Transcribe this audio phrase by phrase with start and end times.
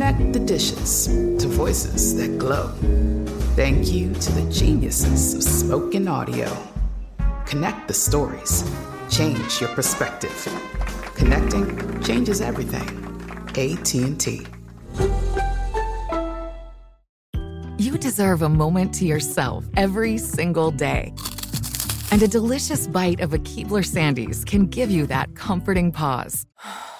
[0.00, 2.68] Connect the dishes to voices that glow.
[3.54, 6.56] Thank you to the geniuses of spoken audio.
[7.44, 8.64] Connect the stories.
[9.10, 10.32] Change your perspective.
[11.16, 12.88] Connecting changes everything.
[13.50, 14.46] AT&T.
[17.76, 21.12] You deserve a moment to yourself every single day.
[22.10, 26.46] And a delicious bite of a Keebler Sandies can give you that comforting pause.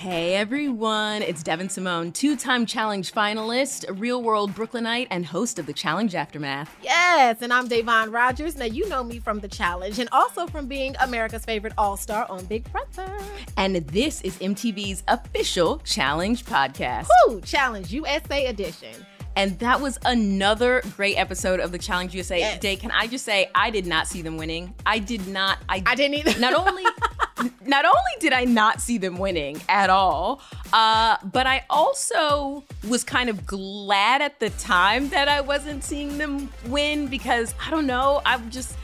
[0.00, 5.66] Hey everyone, it's Devyn Simone, two time challenge finalist, real world Brooklynite, and host of
[5.66, 6.74] the Challenge Aftermath.
[6.82, 8.56] Yes, and I'm Da'Vonne Rogers.
[8.56, 12.24] Now, you know me from The Challenge and also from being America's favorite all star
[12.30, 13.14] on Big Brother.
[13.58, 17.06] And this is MTV's official challenge podcast.
[17.26, 17.42] Woo!
[17.42, 18.94] Challenge USA edition.
[19.36, 22.60] And that was another great episode of the Challenge USA Yes.
[22.60, 22.76] Day.
[22.76, 24.74] Can I just say, I did not see them winning.
[24.84, 25.58] I did not.
[25.68, 26.38] I, I didn't either.
[26.40, 26.84] not only
[27.64, 30.42] not only did I not see them winning at all,
[30.72, 36.18] uh, but I also was kind of glad at the time that I wasn't seeing
[36.18, 38.76] them win because I don't know, I'm just,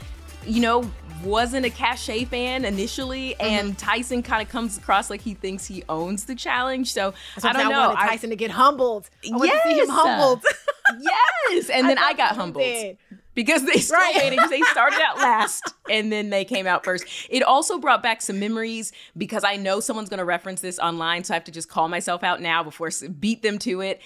[0.45, 0.89] you know,
[1.23, 3.43] wasn't a Cashay fan initially, Mm-hmm.
[3.45, 6.91] and Tyson kind of comes across like he thinks he owns the challenge.
[6.93, 7.93] So I don't know.
[7.95, 9.09] I Tyson to get humbled.
[9.31, 9.89] I wanted to see him Yes.
[9.89, 10.43] humbled.
[10.99, 12.97] yes, and then I, got humbled did.
[13.35, 14.37] because they still Right.
[14.49, 17.05] they started out last and then they came out first.
[17.29, 21.23] It also brought back some memories because I know someone's going to reference this online,
[21.23, 22.89] so I have to just call myself out now before
[23.19, 24.01] beat them to it.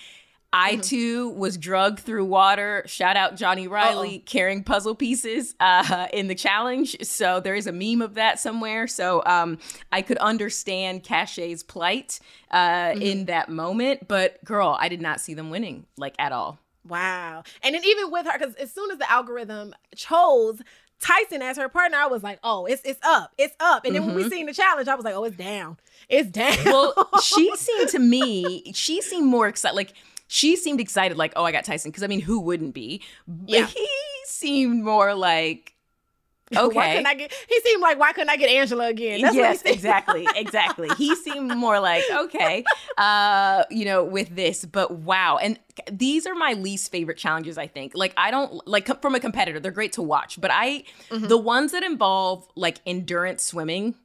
[0.53, 0.81] I Mm-hmm.
[0.81, 2.83] too was drugged through water.
[2.85, 6.97] Shout out Johnny Riley carrying puzzle pieces uh, in the challenge.
[7.03, 8.85] So there is a meme of that somewhere.
[8.87, 9.59] So um,
[9.91, 12.19] I could understand Cashay's plight
[12.51, 12.57] uh,
[12.91, 13.01] Mm-hmm.
[13.01, 14.07] in that moment.
[14.07, 16.59] But girl, I did not see them winning like at all.
[16.87, 17.43] Wow.
[17.63, 20.61] And then even with her, because as soon as the algorithm chose
[20.99, 23.31] Tyson as her partner, I was like, oh, it's it's up.
[23.37, 23.85] It's up.
[23.85, 25.77] And then when we seen the challenge, I was like, oh, it's down.
[26.09, 26.51] It's down.
[26.53, 26.69] Mm-hmm.
[26.71, 29.75] well, she seemed to me, she seemed more excited.
[29.75, 29.93] Like,
[30.33, 31.91] she seemed excited, like, oh, I got Tyson.
[31.91, 33.01] Because, I mean, who wouldn't be?
[33.27, 33.65] But Yeah.
[33.67, 33.87] he
[34.25, 35.75] seemed more like,
[36.51, 36.89] Why okay.
[36.91, 39.21] couldn't I get he seemed like why couldn't I get Angela again?
[39.21, 40.89] That's yes, exactly, exactly.
[40.97, 42.65] He seemed more like okay,
[42.97, 45.37] uh, you know, with this, but wow.
[45.41, 45.57] And
[45.89, 47.57] these are my least favorite challenges.
[47.57, 49.61] I think, like, I don't like from a competitor.
[49.61, 51.27] They're great to watch, but I, Mm-hmm.
[51.27, 53.95] the ones that involve like endurance swimming.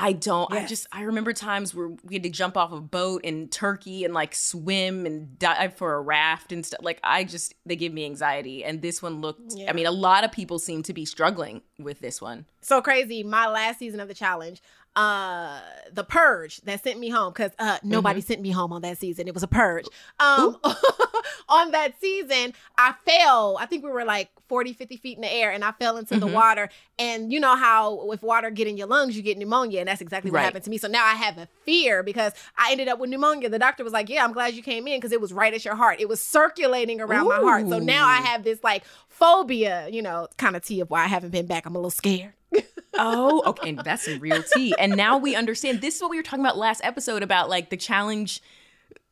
[0.00, 0.50] I don't.
[0.50, 0.86] I just.
[0.92, 4.34] I remember times where we had to jump off a boat in Turkey and like
[4.34, 6.80] swim and dive for a raft and stuff.
[6.82, 8.64] Like I just, they give me anxiety.
[8.64, 9.52] And this one looked.
[9.54, 9.70] Yeah.
[9.70, 12.46] I mean, a lot of people seem to be struggling with this one.
[12.62, 13.22] so crazy.
[13.22, 14.62] My last season of the challenge,
[14.96, 15.60] uh,
[15.92, 19.28] the purge that sent me home because uh nobody sent me home on that season.
[19.28, 19.86] It was a purge.
[20.18, 20.56] Um,
[21.48, 23.56] on that season, I fell.
[23.58, 26.18] I think we were like 40, 50 feet in the air, and I fell into
[26.18, 26.68] the water.
[26.98, 30.00] And you know how if water get in your lungs, you get pneumonia, and that's
[30.00, 30.44] exactly what Right.
[30.44, 30.78] happened to me.
[30.78, 33.48] So now I have a fear because I ended up with pneumonia.
[33.48, 35.64] The doctor was like, "Yeah, I'm glad you came in because it was right at
[35.64, 36.00] your heart.
[36.00, 37.68] It was circulating around my heart.
[37.68, 39.88] So now I have this like phobia.
[39.88, 41.64] You know, kind of tea of why I haven't been back.
[41.66, 42.32] I'm a little scared."
[42.98, 43.70] Oh, okay.
[43.70, 44.74] And that's some real tea.
[44.78, 45.80] And now we understand.
[45.80, 48.42] This is what we were talking about last episode about like the challenge,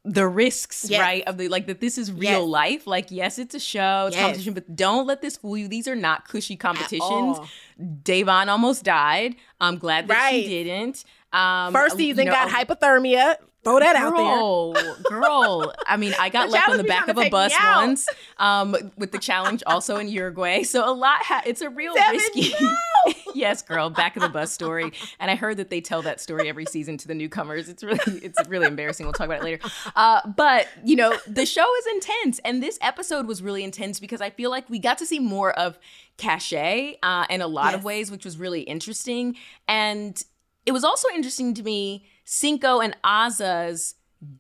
[0.04, 1.00] the risks, Yes.
[1.00, 1.22] right?
[1.26, 2.42] Of the like that this is real Yes.
[2.48, 2.86] life.
[2.86, 4.22] Like, yes, it's a show, it's Yes.
[4.24, 5.68] competition, but don't let this fool you.
[5.68, 7.38] These are not cushy competitions.
[7.80, 9.36] Da'Vonne almost died.
[9.60, 10.42] I'm glad that Right.
[10.44, 11.04] she didn't.
[11.32, 13.36] Um, First you season know, got hypothermia.
[13.64, 14.24] Throw that out there.
[14.24, 14.72] Girl,
[15.08, 15.74] girl.
[15.86, 18.06] I mean, I got The left on the back of a bus once
[18.38, 20.62] um, with the challenge also in Uruguay.
[20.62, 22.52] So a lot, ha- it's a real Devyn, risky.
[22.60, 23.12] no!
[23.34, 24.92] yes, girl, back of the bus story.
[25.18, 27.68] And I heard that they tell that story every season to the newcomers.
[27.68, 29.04] It's really, it's really embarrassing.
[29.06, 29.68] We'll talk about it later.
[29.96, 32.38] Uh, but, you know, the show is intense.
[32.44, 35.52] And this episode was really intense because I feel like we got to see more
[35.58, 35.78] of
[36.16, 39.36] Cashay uh, in a lot of ways, which was really interesting.
[39.66, 40.22] And
[40.66, 43.94] it was also interesting to me, Cinco and Aza's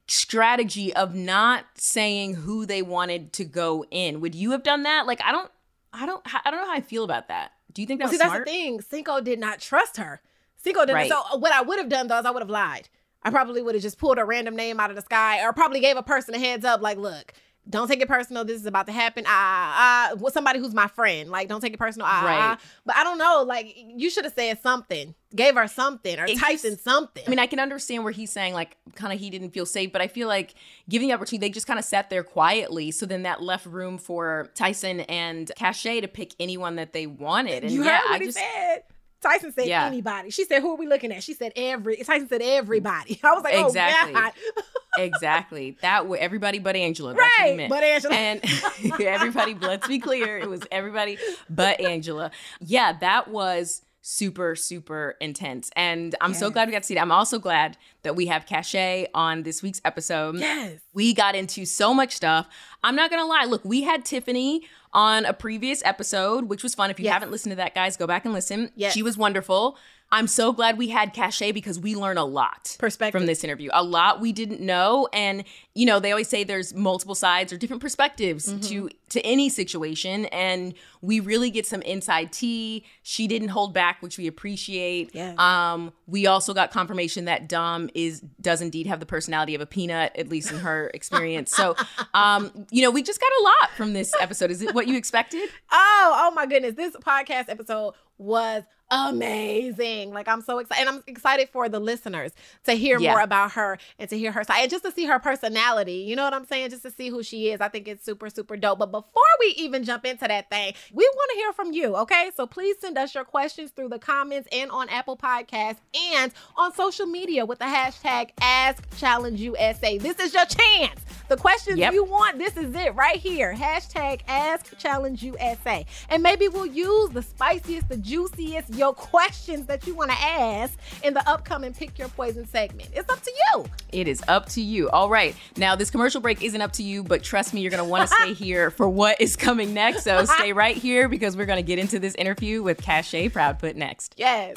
[0.08, 4.20] strategy of not saying who they wanted to go in.
[4.20, 5.06] Would you have done that?
[5.06, 5.50] Like, I don't,
[5.94, 7.52] I don't, I don't know how I feel about that.
[7.72, 8.82] Do you think that Well, see, was that's the thing.
[8.82, 10.20] Cinco did not trust her.
[10.58, 10.96] Cinco didn't.
[10.96, 11.10] Right.
[11.10, 12.90] So what I would have done though is I would have lied.
[13.22, 15.80] I probably would have just pulled a random name out of the sky, or probably
[15.80, 17.32] gave a person a heads up, like, look.
[17.70, 18.44] Don't take it personal.
[18.44, 19.24] This is about to happen.
[19.26, 21.30] Ah, ah, with somebody who's my friend.
[21.30, 22.06] Like, don't take it personal.
[22.08, 22.38] Ah, Right.
[22.38, 22.58] ah.
[22.86, 23.44] But I don't know.
[23.46, 25.14] Like, you should have said something.
[25.36, 26.38] Gave her something, or It
[26.80, 27.22] something.
[27.26, 29.92] I mean, I can understand where he's saying like kind of he didn't feel safe,
[29.92, 30.54] but I feel like
[30.88, 32.90] giving the opportunity, they just kind of sat there quietly.
[32.90, 37.64] So then that left room for Tyson and Cashay to pick anyone that they wanted.
[37.64, 38.82] And you yeah, heard what I he just said.
[39.20, 39.84] Tyson said Yeah.
[39.86, 40.30] anybody.
[40.30, 41.96] She said, "Who are we looking at?" She said every.
[41.96, 43.18] Tyson said everybody.
[43.24, 44.14] I was like, oh, Exactly.
[44.16, 44.32] "Oh God!"
[44.98, 47.14] exactly that way everybody but Angela.
[47.14, 47.70] That's what he Right, meant.
[47.70, 48.14] but Angela.
[48.14, 48.40] and
[49.00, 49.54] everybody.
[49.54, 51.18] Let's be clear, it was everybody
[51.50, 52.30] but Angela.
[52.60, 57.00] Yeah, that was super super intense, and I'm so glad we got to see that.
[57.02, 60.36] I'm also glad that we have Cashay on this week's episode.
[60.38, 60.80] Yes.
[60.94, 62.48] We got into so much stuff.
[62.84, 63.44] I'm not gonna lie.
[63.44, 66.90] Look, we had Tiffany on a previous episode, which was fun.
[66.90, 67.14] If you Yes.
[67.14, 68.70] haven't listened to that, guys, go back and listen.
[68.76, 68.92] Yes.
[68.94, 69.76] She was wonderful.
[70.10, 73.18] I'm so glad we had Cashay because we learn a lot Perspective.
[73.18, 73.68] from this interview.
[73.74, 75.44] A lot we didn't know, and
[75.74, 78.60] you know they always say there's multiple sides or different perspectives Mm-hmm.
[78.60, 82.84] to to any situation, and we really get some inside tea.
[83.02, 85.10] She didn't hold back, which we appreciate.
[85.14, 85.38] Yes.
[85.38, 89.66] Um, we also got confirmation that Dom is does indeed have the personality of a
[89.66, 91.54] peanut, at least in her experience.
[91.54, 91.74] So,
[92.14, 94.50] um, you know, we just got a lot from this episode.
[94.50, 95.48] Is it what you expected?
[95.70, 96.74] Oh, oh my goodness.
[96.76, 100.12] This podcast episode was amazing.
[100.12, 100.80] Like I'm so excited.
[100.86, 102.32] And I'm excited for the listeners
[102.64, 103.12] to hear Yeah.
[103.12, 106.04] more about her and to hear her side and just to see her personality.
[106.08, 106.70] You know what I'm saying?
[106.70, 107.60] Just to see who she is.
[107.60, 108.78] I think it's super, super dope.
[108.78, 111.96] But before we even jump into that thing, we want to hear from you.
[111.96, 112.30] Okay.
[112.36, 115.78] So please send us your questions through the comments and on Apple Podcasts
[116.14, 120.00] and on social media with the hashtag AskChallengeUSA.
[120.00, 121.00] This is your chance.
[121.28, 121.92] The questions Yep.
[121.92, 123.54] you want, this is it right here.
[123.54, 125.84] Hashtag Ask Challenge USA.
[126.08, 130.78] And maybe we'll use the spiciest, the juiciest, your questions that you want to ask
[131.02, 132.90] in the upcoming Pick Your Poison segment.
[132.94, 133.64] It's up to you.
[133.92, 134.88] It is up to you.
[134.90, 135.34] All right.
[135.56, 138.08] Now, this commercial break isn't up to you, but trust me, you're going to want
[138.08, 140.04] to stay here for what is coming next.
[140.04, 143.74] So stay right here because we're going to get into this interview with Cashay Proudfoot
[143.74, 144.14] next.
[144.16, 144.56] Yes.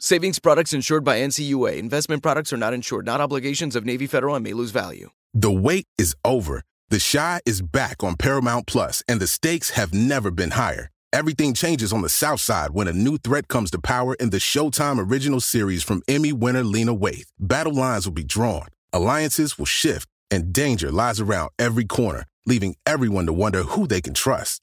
[0.00, 1.76] Savings products insured by NCUA.
[1.76, 5.10] Investment products are not insured, not obligations of Navy Federal and may lose value.
[5.34, 6.62] The wait is over.
[6.88, 10.90] The Chi is back on Paramount Plus, and the stakes have never been higher.
[11.12, 14.36] Everything changes on the South Side when a new threat comes to power in the
[14.36, 17.26] Showtime original series from Emmy winner Lena Waithe.
[17.40, 22.76] Battle lines will be drawn, alliances will shift, and danger lies around every corner, leaving
[22.86, 24.62] everyone to wonder who they can trust.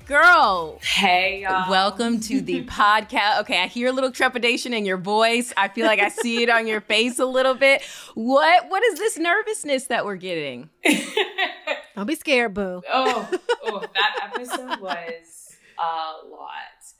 [0.11, 0.77] girl.
[0.83, 1.69] Hey, y'all.
[1.69, 3.39] Welcome to the podcast.
[3.39, 5.53] Okay, I hear a little trepidation in your voice.
[5.55, 7.81] I feel like I see it on your face a little bit.
[8.13, 10.69] What what is this nervousness that we're getting?
[11.95, 12.81] Don't be scared, boo.
[12.91, 13.29] oh,
[13.63, 16.49] oh, that episode was a lot.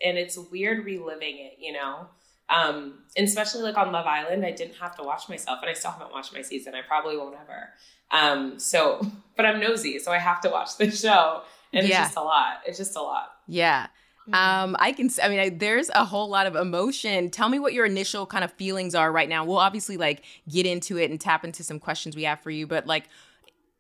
[0.02, 2.08] And it's weird reliving it, you know?
[2.50, 5.74] Um, and especially like on Love Island, I didn't have to watch myself, and I
[5.74, 6.76] still haven't watched my season.
[6.76, 7.72] I probably won't ever.
[8.10, 9.06] Um, so,
[9.36, 11.42] but I'm nosy, so I have to watch the show.
[11.74, 12.00] And Yeah.
[12.02, 12.62] it's just a lot.
[12.66, 13.32] It's just a lot.
[13.48, 13.88] Yeah.
[14.34, 15.10] Um, I can.
[15.22, 17.30] I mean, I, there's a whole lot of emotion.
[17.32, 19.44] Tell me what your initial kind of feelings are right now.
[19.44, 22.68] We'll obviously like get into it and tap into some questions we have for you,
[22.68, 23.06] but like,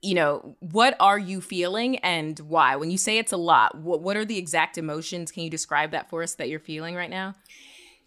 [0.01, 2.75] you know, what are you feeling and why?
[2.75, 5.31] When you say it's a lot, what what are the exact emotions?
[5.31, 7.35] Can you describe that for us that you're feeling right now?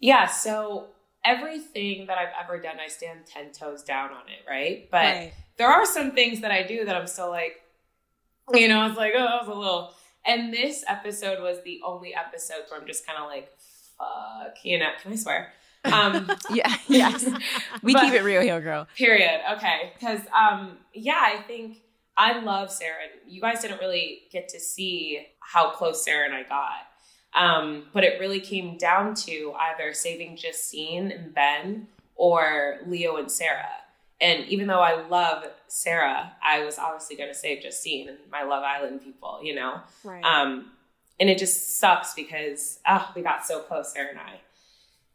[0.01, 0.89] Yeah, so
[1.23, 4.87] everything that I've ever done, I stand 10 toes down on it, right?
[4.91, 5.33] But Right.
[5.57, 7.61] there are some things that I do that I'm still like,
[8.53, 9.93] you know, it's like, oh, that was a little.
[10.25, 13.49] And this episode was the only episode where I'm just kind of like,
[13.97, 15.53] fuck, you know, can I swear?
[15.85, 16.75] Um, Yeah.
[16.87, 17.25] Yes.
[17.83, 18.87] we But- keep it real here, girl.
[18.97, 19.41] period.
[19.57, 19.93] Okay.
[19.93, 21.77] Because, um, yeah, I think
[22.17, 23.03] I love Sarah.
[23.03, 26.71] And you guys didn't really get to see how close Sarah and I got.
[27.35, 33.29] Um, but it really came down to either saving Justine and Ben or Leo and
[33.29, 33.67] Sarah.
[34.21, 35.43] And even though I love
[35.75, 39.81] Sarah, I was obviously going to save Justine and my Love Island people, you know?
[40.05, 40.23] Right.
[40.23, 40.71] Um,
[41.19, 44.39] and it just sucks because oh, we got so close, Sarah and I.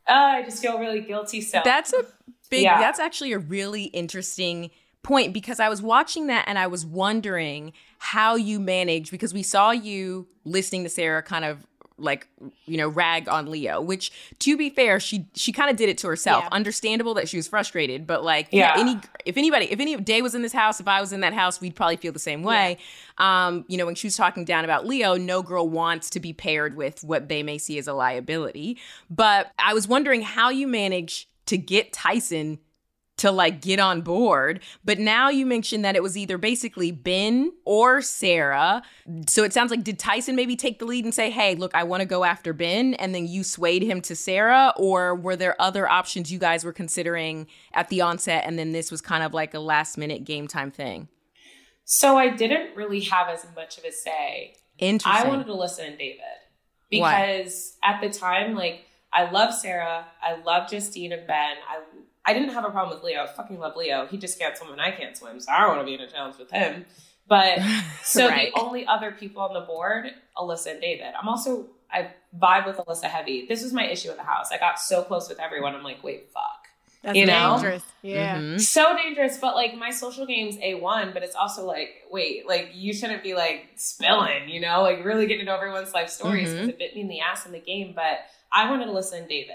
[0.06, 1.40] Uh, I just feel really guilty.
[1.40, 2.04] So That's a
[2.50, 2.78] big, Yeah.
[2.78, 4.70] that's actually a really interesting
[5.02, 9.42] point because I was watching that and I was wondering how you manage because we
[9.42, 11.66] saw you listening to Sarah kind of
[12.00, 12.26] like
[12.66, 15.98] you know rag on Leo which to be fair she she kind of did it
[15.98, 16.48] to herself Yeah.
[16.52, 18.74] understandable that she was frustrated but like Yeah.
[18.76, 21.34] any if anybody if any day was in this house if I was in that
[21.34, 22.78] house we'd probably feel the same way
[23.18, 26.32] um you know when she was talking down about Leo no girl wants to be
[26.32, 28.78] paired with what they may see as a liability
[29.10, 32.58] but I was wondering how you manage to get Tyson
[33.20, 34.60] to like get on board.
[34.84, 38.82] But now you mentioned that it was either basically Ben or Sarah.
[39.28, 41.84] So it sounds like did Tyson maybe take the lead and say, "Hey, look, I
[41.84, 45.60] want to go after Ben," and then you swayed him to Sarah, or were there
[45.60, 49.32] other options you guys were considering at the onset, and then this was kind of
[49.32, 51.08] like a last minute game time thing?
[51.90, 54.54] so I didn't really have as much of a say.
[54.78, 55.26] Interesting.
[55.26, 56.20] I wanted to listen to David
[56.90, 57.40] Why?
[57.40, 61.56] because at the time, like I love Sarah, I love Justine and Ben.
[61.68, 61.80] I
[62.24, 63.22] I didn't have a problem with Leo.
[63.24, 64.06] I fucking love Leo.
[64.06, 66.00] He just can't swim and I can't swim, so I don't want to be in
[66.00, 66.84] a challenge with him.
[67.26, 67.58] But
[68.02, 68.52] so Right.
[68.54, 71.12] the only other people on the board, Alyssa and David.
[71.20, 73.46] I'm also I vibe with Alyssa heavy.
[73.48, 74.50] This was my issue at the house.
[74.52, 75.74] I got so close with everyone.
[75.74, 76.68] I'm like, wait, fuck.
[77.02, 77.54] That's You know?
[77.54, 77.82] dangerous.
[78.02, 78.36] Yeah.
[78.36, 78.60] Mhm.
[78.60, 82.92] so dangerous but like my social game's a1 but it's also like wait like you
[82.92, 86.70] shouldn't be like spilling you know like really getting into everyone's life stories because Mhm.
[86.70, 88.20] it bit me in the ass in the game but
[88.52, 89.54] i wanted to listen david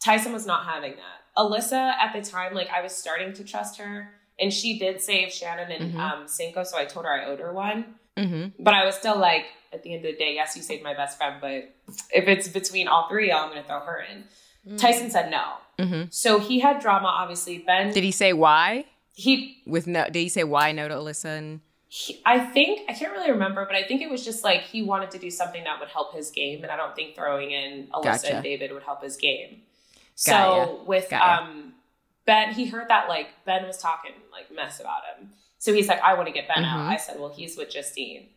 [0.00, 3.78] tyson was not having that alyssa at the time like i was starting to trust
[3.78, 5.98] her and she did save shannon and Mhm.
[6.00, 8.52] um, cinco so i told her i owed her one Mhm.
[8.58, 10.94] but i was still like at the end of the day yes you saved my
[10.94, 11.74] best friend but
[12.10, 14.24] if it's between all three i'm gonna throw her in
[14.68, 14.78] Mm.
[14.80, 15.44] tyson said no
[15.78, 16.12] Mhm.
[16.12, 18.86] so he had drama obviously ben Did he say why?
[19.14, 21.38] he With no, did he say why no to Alyssa?
[21.38, 24.62] And he, I think I can't really remember, but I think it was just like
[24.62, 27.50] he wanted to do something that would help his game, and I don't think throwing
[27.52, 28.34] in Alyssa Gotcha.
[28.34, 29.62] and David would help his game.
[30.16, 31.74] So with um
[32.24, 36.00] Ben, he heard that like Ben was talking like mess about him, so he's like,
[36.02, 36.78] I want to get Ben out.
[36.88, 36.92] Mhm.
[36.92, 38.28] I said, well, he's with Justine,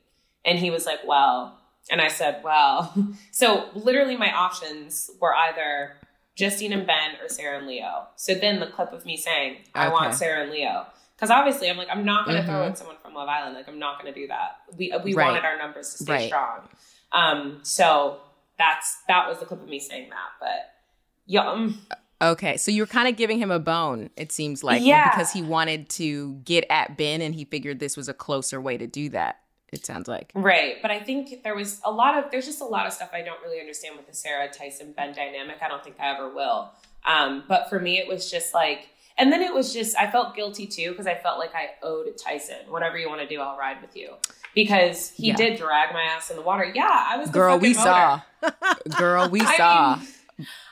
[0.45, 1.57] and he was like, well,
[1.89, 2.93] and I said, well,
[3.31, 5.95] so literally my options were either.
[6.35, 8.07] Justine and Ben or Sarah and Leo.
[8.15, 10.85] So then the clip of me saying, I want Sarah and Leo.
[11.13, 13.55] Because obviously, I'm like, I'm not going to throw in someone from Love Island.
[13.55, 14.61] Like, I'm not going to do that.
[14.77, 15.25] We we Right.
[15.25, 16.27] wanted our numbers to stay Right.
[16.27, 16.69] strong.
[17.11, 18.21] Um, so
[18.57, 20.29] that's that was the clip of me saying that.
[20.39, 20.71] But
[21.29, 21.79] yeah, um,
[22.21, 25.09] Okay, so you were kind of giving him a bone, it seems like, Yeah.
[25.09, 28.77] because he wanted to get at Ben and he figured this was a closer way
[28.77, 29.39] to do that.
[29.71, 30.31] It sounds like.
[30.35, 30.81] right.
[30.81, 33.21] But I think there was a lot of there's just a lot of stuff I
[33.21, 35.57] don't really understand with the Sarah Tyson Ben dynamic.
[35.61, 36.71] I don't think I ever will.
[37.05, 38.89] Um, but for me, it was just like.
[39.17, 42.17] And then it was just, I felt guilty too because I felt like I owed
[42.17, 42.55] Tyson.
[42.69, 44.15] Whatever you want to do, I'll ride with you.
[44.55, 45.35] Because he Yeah.
[45.35, 46.69] did drag my ass in the water.
[46.73, 47.79] Yeah, I was the Girl, we motor.
[47.81, 48.21] saw.
[48.97, 49.95] Girl, we I saw.
[49.97, 50.07] mean,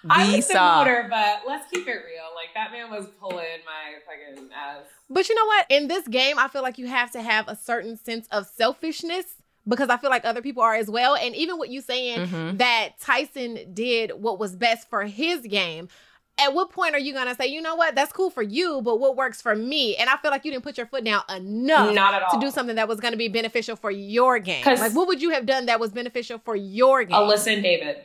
[0.10, 0.84] I we was saw.
[0.84, 2.28] the motor, but let's keep it real.
[2.36, 4.84] Like that man was pulling my fucking ass.
[5.10, 5.66] But you know what?
[5.70, 9.26] In this game, I feel like you have to have a certain sense of selfishness
[9.68, 11.16] because I feel like other people are as well.
[11.16, 12.58] And even with you saying Mhm.
[12.60, 15.90] that Tyson did what was best for his game,
[16.40, 17.96] at what point are you going to say, you know what?
[17.96, 19.96] That's cool for you, but what works for me?
[19.96, 22.40] And I feel like you didn't put your foot down enough Not at all.
[22.40, 24.64] to do something that was going to be beneficial for your game.
[24.64, 27.18] Like, what would you have done that was beneficial for your game?
[27.18, 27.98] Alyssa and David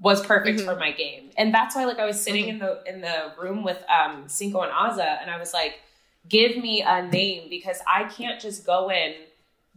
[0.00, 0.64] was perfect Mhm.
[0.64, 3.62] for my game, and that's why like I was sitting in the in the room
[3.62, 5.80] with um Cinco and Aza, and I was like,
[6.28, 9.14] give me a name because I can't just go in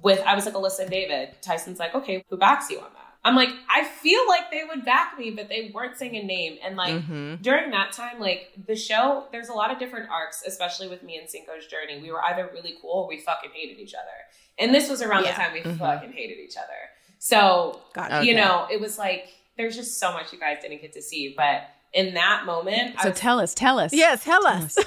[0.01, 0.21] with.
[0.25, 1.35] I was like Alyssa and David.
[1.41, 2.99] Tyson's like, okay, who backs you on that?
[3.25, 6.57] I'm like, I feel like they would back me, but they weren't saying a name,
[6.63, 6.95] and like.
[6.95, 7.41] Mhm.
[7.41, 11.17] during that time, like the show, there's a lot of different arcs, especially with me
[11.17, 12.01] and Cinco's journey.
[12.01, 14.17] We were either really cool or we fucking hated each other.
[14.59, 15.31] And this was around Yeah.
[15.31, 15.79] the time we Mhm.
[15.79, 16.89] fucking hated each other.
[17.19, 18.25] So, Gotcha.
[18.25, 21.33] you know, it was like, there's just so much you guys didn't get to see.
[21.35, 23.93] But in that moment, So was, tell us, tell us.
[23.93, 24.77] Yes, tell us.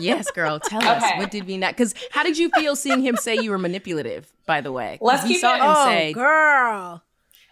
[0.00, 1.02] yes, girl, tell us.
[1.18, 1.72] What did we not?
[1.76, 4.32] Because how did you feel seeing him say you were manipulative?
[4.46, 7.02] By the way, Let's keep saw it- him oh, say, girl.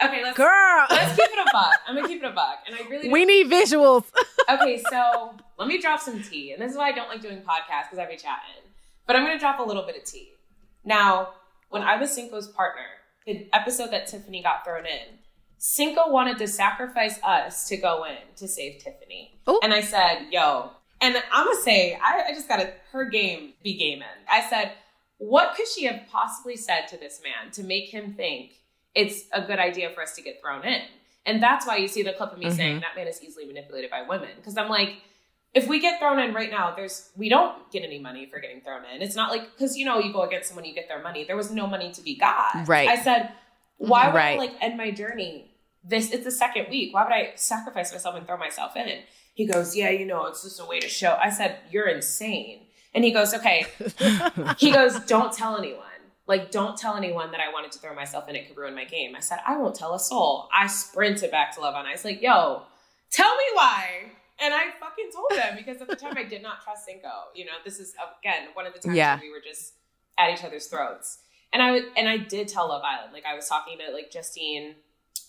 [0.02, 0.86] okay, let's, Girl.
[0.90, 1.72] let's keep it a buck.
[1.86, 2.58] I'm going to keep it a buck.
[2.66, 4.04] And I really we need visuals.
[4.50, 6.52] okay, so let me drop some tea.
[6.52, 8.62] And this is why I don't like doing podcasts because I be chatting.
[9.06, 10.32] But I'm going to drop a little bit of tea.
[10.84, 11.30] Now,
[11.70, 12.82] when I was Cinco's partner,
[13.26, 15.18] the episode that Tiffany got thrown in,
[15.58, 19.38] Cinco wanted to sacrifice us to go in to save Tiffany.
[19.48, 19.60] Ooh.
[19.62, 20.70] And I said, yo,
[21.00, 24.08] and I'm to say, I, I just got to, her game be game gaming.
[24.30, 24.72] I said,
[25.18, 28.52] what could she have possibly said to this man to make him think
[28.94, 30.82] it's a good idea for us to get thrown in?
[31.24, 32.56] And that's why you see the clip of me Mhm.
[32.56, 34.30] saying that man is easily manipulated by women.
[34.36, 34.96] Because I'm like,
[35.54, 38.60] if we get thrown in right now, there's we don't get any money for getting
[38.60, 39.00] thrown in.
[39.02, 41.24] It's not like because you know you go against someone, you get their money.
[41.24, 42.68] There was no money to be got.
[42.68, 42.88] Right.
[42.88, 43.32] I said,
[43.78, 44.12] Why mm-hmm.
[44.12, 44.34] would Right.
[44.34, 45.52] I like end my journey?
[45.84, 46.92] This it's the second week.
[46.92, 49.02] Why would I sacrifice myself and throw myself in?
[49.34, 51.16] He goes, Yeah, you know, it's just a way to show.
[51.20, 52.66] I said, You're insane.
[52.94, 53.66] And he goes, Okay.
[54.58, 55.82] he goes, Don't tell anyone.
[56.26, 58.34] Like, don't tell anyone that I wanted to throw myself in.
[58.34, 59.14] It could ruin my game.
[59.14, 60.48] I said, I won't tell a soul.
[60.52, 62.62] I sprinted back to Love Island, like, yo,
[63.12, 64.10] tell me why.
[64.40, 67.08] And I fucking told them because at the time I did not trust Cinco.
[67.34, 69.18] You know, this is again one of the times Yeah.
[69.20, 69.74] we were just
[70.18, 71.18] at each other's throats.
[71.52, 73.12] And I would, and I did tell Love Island.
[73.12, 74.74] Like I was talking to like Justine,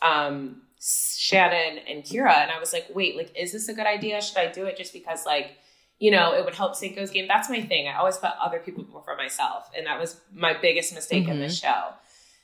[0.02, 4.22] um, Shannon, and Kira, and I was like, wait, like, is this a good idea?
[4.22, 5.52] Should I do it just because like,
[6.00, 7.28] you know, it would help Cinco's game?
[7.28, 7.88] That's my thing.
[7.88, 11.58] I always put other people before myself, and that was my biggest mistake in this
[11.60, 11.94] show.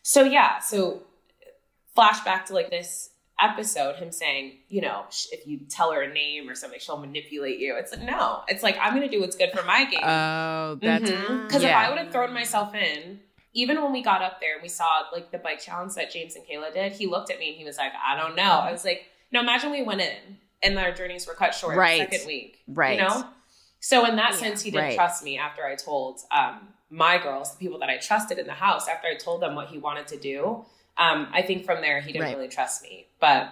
[0.01, 1.03] So yeah, so
[1.98, 6.50] flashback to like this episode, him saying, you know, if you tell her a name
[6.50, 7.75] or something, she'll manipulate you.
[7.77, 10.03] It's like no, it's like I'm gonna do what's good for my game.
[10.03, 11.82] Oh, that's Because yeah.
[11.82, 13.20] if I would have thrown myself in,
[13.53, 16.36] even when we got up there and we saw like the bike challenge that James
[16.36, 18.43] and Kayla did, he looked at me and he was like, I don't know.
[18.43, 22.10] I was like, no, imagine we went in and our journeys were cut short Right.
[22.10, 22.60] the second week.
[22.67, 22.98] Right.
[22.98, 23.27] You know?
[23.79, 24.95] So in that sense, he didn't Right.
[24.95, 28.53] trust me after I told um, my girls, the people that I trusted in the
[28.53, 30.65] house, after I told them what he wanted to do.
[30.98, 32.36] Um, I think from there he didn't Right.
[32.38, 33.07] really trust me.
[33.19, 33.50] But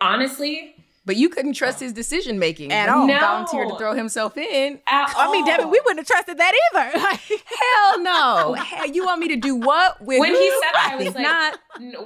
[0.00, 0.74] honestly,
[1.08, 3.06] But you couldn't trust his decision making At when all.
[3.06, 3.18] He No.
[3.20, 4.78] volunteered to throw himself in.
[4.86, 6.98] at I mean, Devyn, we wouldn't have trusted that either.
[6.98, 8.52] Like, Hell no.
[8.58, 9.98] Hell, you want me to do what?
[10.02, 11.58] With when he said that, I was like, not.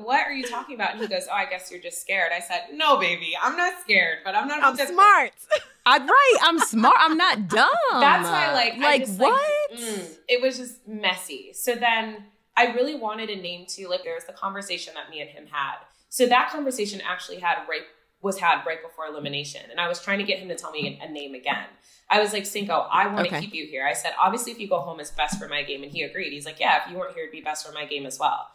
[0.05, 2.39] "What are you talking about?" And he goes, "Oh, I guess you're just scared." I
[2.39, 4.63] said, "No, baby, I'm not scared, but I'm not.
[4.63, 5.33] I'm just- smart.
[5.87, 6.37] I'm right.
[6.43, 6.95] I'm smart.
[7.01, 7.69] I'm not dumb.
[7.95, 9.33] That's why, like, I like just, what?
[9.73, 11.53] Like, mm, it was just messy.
[11.55, 12.25] So then
[12.57, 13.89] I really wanted a name too.
[13.89, 15.79] Like, there was the conversation that me and him had.
[16.09, 17.83] So that conversation actually had right
[18.23, 20.99] was had right before elimination, and I was trying to get him to tell me
[21.03, 21.67] a, name again.
[22.09, 23.41] I was like, Cinco, I want to Okay.
[23.41, 23.87] keep you here.
[23.87, 26.33] I said, obviously, if you go home, it's best for my game, and he agreed.
[26.33, 28.49] He's like, yeah, if you weren't here, it'd be best for my game as well.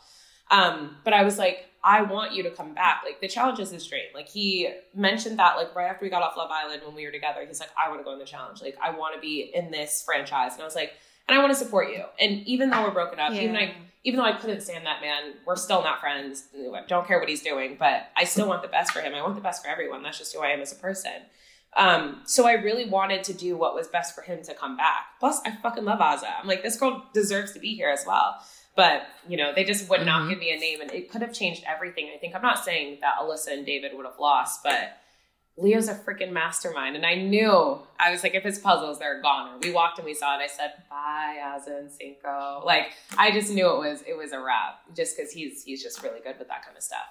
[0.50, 3.02] Um, but I was like, I want you to come back.
[3.06, 4.04] Like the challenge is his dream.
[4.14, 7.12] Like he mentioned that like right after we got off Love Island when we were
[7.12, 8.62] together, he's like, I want to go in the challenge.
[8.62, 10.54] Like I want to be in this franchise.
[10.54, 10.94] And I was like,
[11.28, 12.04] and I want to support you.
[12.20, 13.60] And even though we're broken up, even Yeah.
[13.62, 16.46] I even though I couldn't stand that man, we're still not friends.
[16.56, 19.14] I don't care what he's doing, but I still want the best for him.
[19.14, 20.04] I want the best for everyone.
[20.04, 21.12] That's just who I am as a person.
[21.76, 25.20] Um, so I really wanted to do what was best for him to come back.
[25.20, 26.30] Plus, I fucking love Aza.
[26.40, 28.38] I'm like, this girl deserves to be here as well.
[28.76, 31.34] But you know, they just would not give me a name, and it could have
[31.34, 32.12] changed everything.
[32.14, 34.98] I think I'm not saying that Alyssa and David would have lost, but
[35.60, 39.60] Leo's a freaking mastermind, and I knew I was like, if his puzzles, they're gone.
[39.62, 40.44] We walked and we saw it.
[40.44, 42.62] I said, bye, Aza and Cinco.
[42.64, 46.04] Like, I just knew it was it was a wrap, just because he's he's just
[46.04, 47.08] really good with that kind of stuff.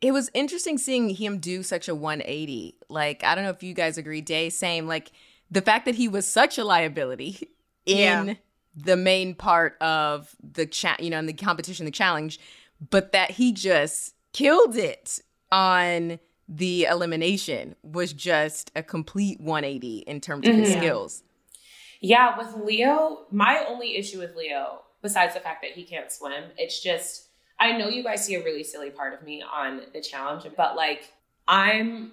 [0.00, 2.76] It was interesting seeing him do such a 180.
[2.88, 4.86] Like, I don't know if you guys agree, Day, same.
[4.88, 5.10] Like,
[5.50, 7.50] the fact that he was such a liability
[7.84, 8.34] in Yeah.
[8.74, 12.40] the main part of the chat, you know, in the competition, the challenge,
[12.88, 15.18] but that he just killed it
[15.52, 16.18] on
[16.52, 20.78] the elimination was just a complete 180 in terms of his Mhm.
[20.80, 21.22] skills.
[22.00, 26.44] Yeah, with Leo, my only issue with Leo, besides the fact that he can't swim,
[26.58, 27.28] it's just
[27.62, 30.76] I know you guys see a really silly part of me on the challenge, but
[30.76, 31.12] like
[31.46, 32.12] I'm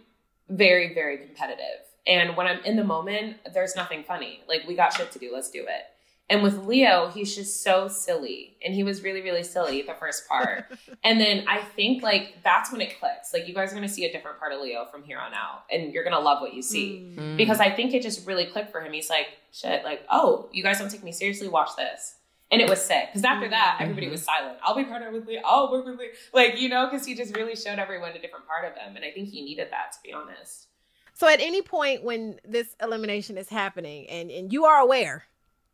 [0.50, 1.86] very, very competitive.
[2.06, 4.42] And when I'm in the moment, there's nothing funny.
[4.48, 5.86] Like we got shit to do, let's do it.
[6.30, 8.58] And with Leo, he's just so silly.
[8.64, 10.66] And he was really, really silly the first part.
[11.04, 13.34] and then I think like that's when it clicks.
[13.34, 15.64] Like you guys are gonna see a different part of Leo from here on out.
[15.72, 17.38] And you're gonna love what you see Mm.
[17.38, 18.92] because I think it just really clicked for him.
[18.92, 21.48] He's like, shit, like, oh, you guys don't take me seriously.
[21.48, 22.16] Watch this.
[22.52, 23.08] And it was sick.
[23.10, 24.58] Because after that, everybody was silent.
[24.64, 25.42] I'll be partnered with Lee.
[25.44, 26.10] I'll work with Lee.
[26.34, 28.96] Like, you know, because he just really showed everyone a different part of him.
[28.96, 30.68] And I think he needed that, to be honest.
[31.14, 35.24] So at any point when this elimination is happening and, and you are aware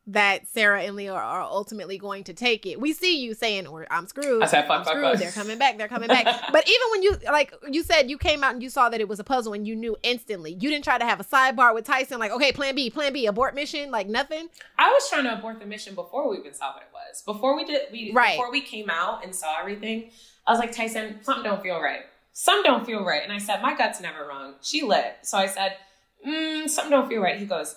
[0.07, 3.87] that Sarah and Leo are ultimately going to take it, we see you saying, or
[3.89, 4.43] I'm screwed.
[4.43, 5.11] I said, fuck, I'm fuck, screwed.
[5.11, 5.19] fuck.
[5.19, 5.77] They're coming back.
[5.77, 6.25] They're coming back.
[6.51, 9.07] but even when you, like you said, you came out and you saw that it
[9.07, 10.51] was a puzzle and you knew instantly.
[10.51, 13.27] You didn't try to have a sidebar with Tyson, like, okay, plan B, plan B,
[13.27, 14.49] abort mission, like nothing.
[14.77, 17.21] I was trying to abort the mission before we even saw what it was.
[17.21, 18.31] Before we did, we Right.
[18.37, 20.11] before we came out and saw everything,
[20.45, 22.01] I was like, Tyson, something don't feel right.
[22.33, 23.23] Something don't feel right.
[23.23, 24.55] And I said, my gut's never wrong.
[24.61, 25.15] She lit.
[25.21, 25.77] So I said,
[26.27, 27.37] mm, something don't feel right.
[27.39, 27.75] He goes,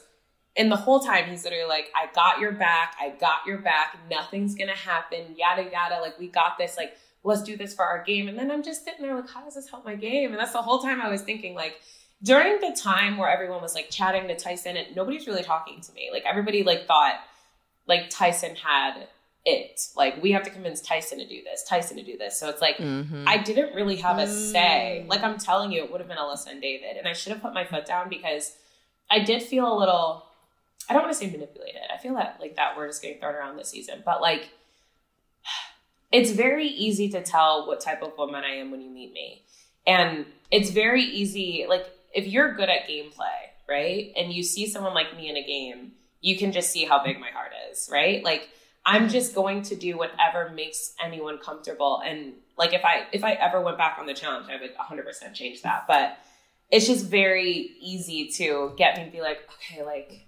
[0.59, 2.95] and the whole time he's literally like, I got your back.
[3.01, 3.99] I got your back.
[4.11, 5.35] Nothing's gonna happen.
[5.37, 6.01] Yada yada.
[6.01, 6.77] Like we got this.
[6.77, 8.29] Like let's do this for our game.
[8.29, 10.31] And then I'm just sitting there like, how does this help my game?
[10.31, 11.77] And that's the whole time I was thinking like.
[12.23, 15.93] During the time where everyone was like chatting to Tyson and nobody's really talking to
[15.93, 17.17] me, like everybody like thought
[17.87, 19.07] like Tyson had
[19.45, 19.81] it.
[19.95, 22.41] Like we have to convince Tyson to do this, Tyson to do this.
[22.41, 23.25] So it's like Mhm.
[23.27, 25.05] I didn't really have a say.
[25.09, 27.43] Like I'm telling you, it would have been Alyssa and David, and I should have
[27.43, 28.57] put my foot down because
[29.11, 30.25] I did feel a little.
[30.89, 31.83] I don't want to say manipulated.
[31.93, 34.51] I feel that like that word is getting thrown around this season, but like
[36.13, 39.45] it's very easy to tell what type of woman I am when you meet me.
[39.87, 44.13] And it's very easy, like, if you're good at gameplay, right?
[44.17, 47.21] And you see someone like me in a game, you can just see how big
[47.21, 48.25] my heart is, right?
[48.25, 48.49] Like,
[48.85, 52.03] I'm just going to do whatever makes anyone comfortable.
[52.05, 55.35] And like, if I if I ever went back on the challenge, I would 100%
[55.35, 55.85] change that.
[55.87, 56.19] But
[56.71, 60.27] it's just very easy to get me to be like, okay, like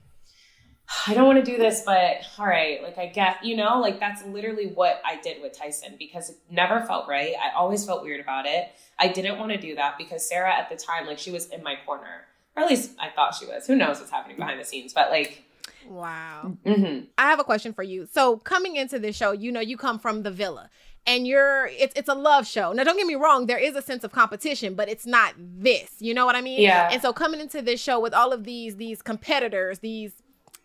[1.07, 4.01] I don't want to do this, but all right, like I get, you know, like
[4.01, 7.35] that's literally what I did with Tyson because it never felt right.
[7.43, 8.71] I always felt weird about it.
[8.99, 11.63] I didn't want to do that because Sarah at the time, like she was in
[11.63, 13.67] my corner, or at least I thought she was.
[13.67, 15.45] Who knows what's happening behind the scenes, but like,
[15.87, 16.57] wow.
[16.65, 17.05] Mm-hmm.
[17.19, 18.09] I have a question for you.
[18.11, 20.71] So coming into this show, you know, you come from the villa
[21.07, 22.73] and you're it's it's a love show.
[22.73, 25.91] Now don't get me wrong, there is a sense of competition, but it's not this.
[25.99, 26.61] You know what I mean?
[26.61, 26.89] Yeah.
[26.91, 30.13] And so coming into this show with all of these these competitors, these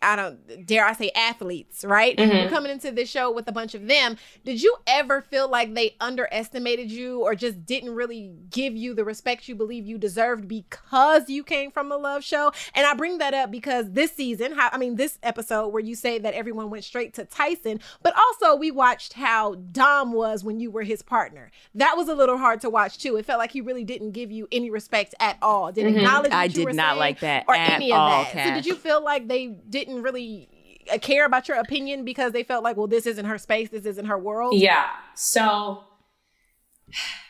[0.04, 2.16] I don't dare I say athletes, right?
[2.16, 2.42] Mhm.
[2.42, 4.16] You're coming into this show with a bunch of them.
[4.44, 9.04] Did you ever feel like they underestimated you or just didn't really give you the
[9.04, 12.52] respect you believe you deserved because you came from a love show?
[12.74, 15.94] And I bring that up because this season, how I mean this episode where you
[15.94, 20.60] say that everyone went straight to Tyson, but also we watched how Dom was when
[20.60, 21.50] you were his partner.
[21.74, 23.16] That was a little hard to watch too.
[23.16, 25.72] It felt like he really didn't give you any respect at all.
[25.72, 25.98] Didn't Mhm.
[25.98, 28.32] acknowledge I did not like that or at any of all, that.
[28.48, 30.48] So did you feel like they didn't really
[30.92, 33.86] uh, care about your opinion because they felt like, well, this isn't her space, this
[33.86, 34.54] isn't her world?
[34.56, 34.88] Yeah.
[35.14, 35.84] So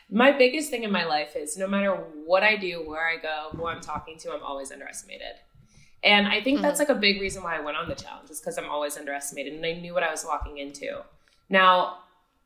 [0.09, 1.91] my biggest thing in my life is no matter
[2.25, 5.35] what I do, where I go, who I'm talking to, I'm always underestimated.
[6.03, 8.39] And I think that's like a big reason why I went on the challenge is
[8.39, 11.01] because I'm always underestimated and I knew what I was walking into.
[11.49, 11.97] Now,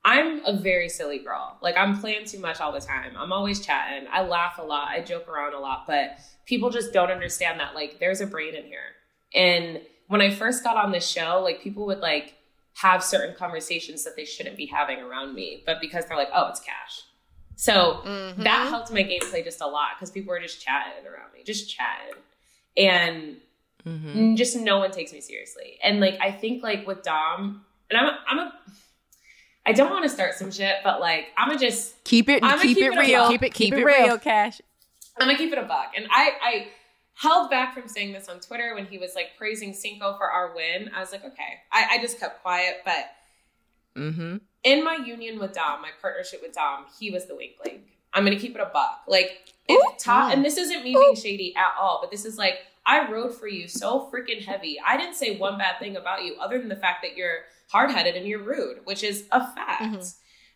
[0.05, 1.57] I'm a very silly girl.
[1.61, 3.11] Like I'm playing too much all the time.
[3.17, 4.07] I'm always chatting.
[4.11, 4.87] I laugh a lot.
[4.87, 8.55] I joke around a lot, but people just don't understand that like there's a brain
[8.55, 8.79] in here.
[9.35, 12.35] And when I first got on this show, like people would like
[12.73, 16.47] have certain conversations that they shouldn't be having around me, but because they're like, oh,
[16.49, 17.03] it's cash.
[17.55, 18.43] So Mm-hmm.
[18.43, 21.69] that helped my gameplay just a lot because people were just chatting around me, just
[21.69, 22.15] chatting.
[22.77, 23.37] And
[23.87, 24.35] Mm-hmm.
[24.35, 25.79] just no one takes me seriously.
[25.81, 28.53] And like I think like with Dom, and I'm a, I'm a
[29.65, 32.61] I don't want to start some shit, but like I'm gonna just Keep it, I'ma
[32.61, 33.21] keep, keep it it a real.
[33.21, 33.31] buck.
[33.31, 34.17] Keep it, keep, it real.
[34.17, 34.61] Cash.
[35.19, 35.93] I'm gonna keep it a buck.
[35.95, 36.67] And I I
[37.19, 40.55] held back from saying this on Twitter when he was like praising Cinco for our
[40.55, 40.89] win.
[40.95, 41.59] I was like, okay.
[41.71, 43.05] I, I just kept quiet, but
[43.97, 44.37] Mm-hmm.
[44.63, 47.81] in my union with Dom, my partnership with Dom, he was the weak link.
[48.13, 49.01] I'm gonna keep it a buck.
[49.07, 49.31] Like
[49.67, 53.11] if Ta- and this isn't me being shady at all, but this is like I
[53.11, 54.77] rode for you so freaking heavy.
[54.85, 57.91] I didn't say one bad thing about you other than the fact that you're hard
[57.91, 60.05] headed and you're rude, which is a fact.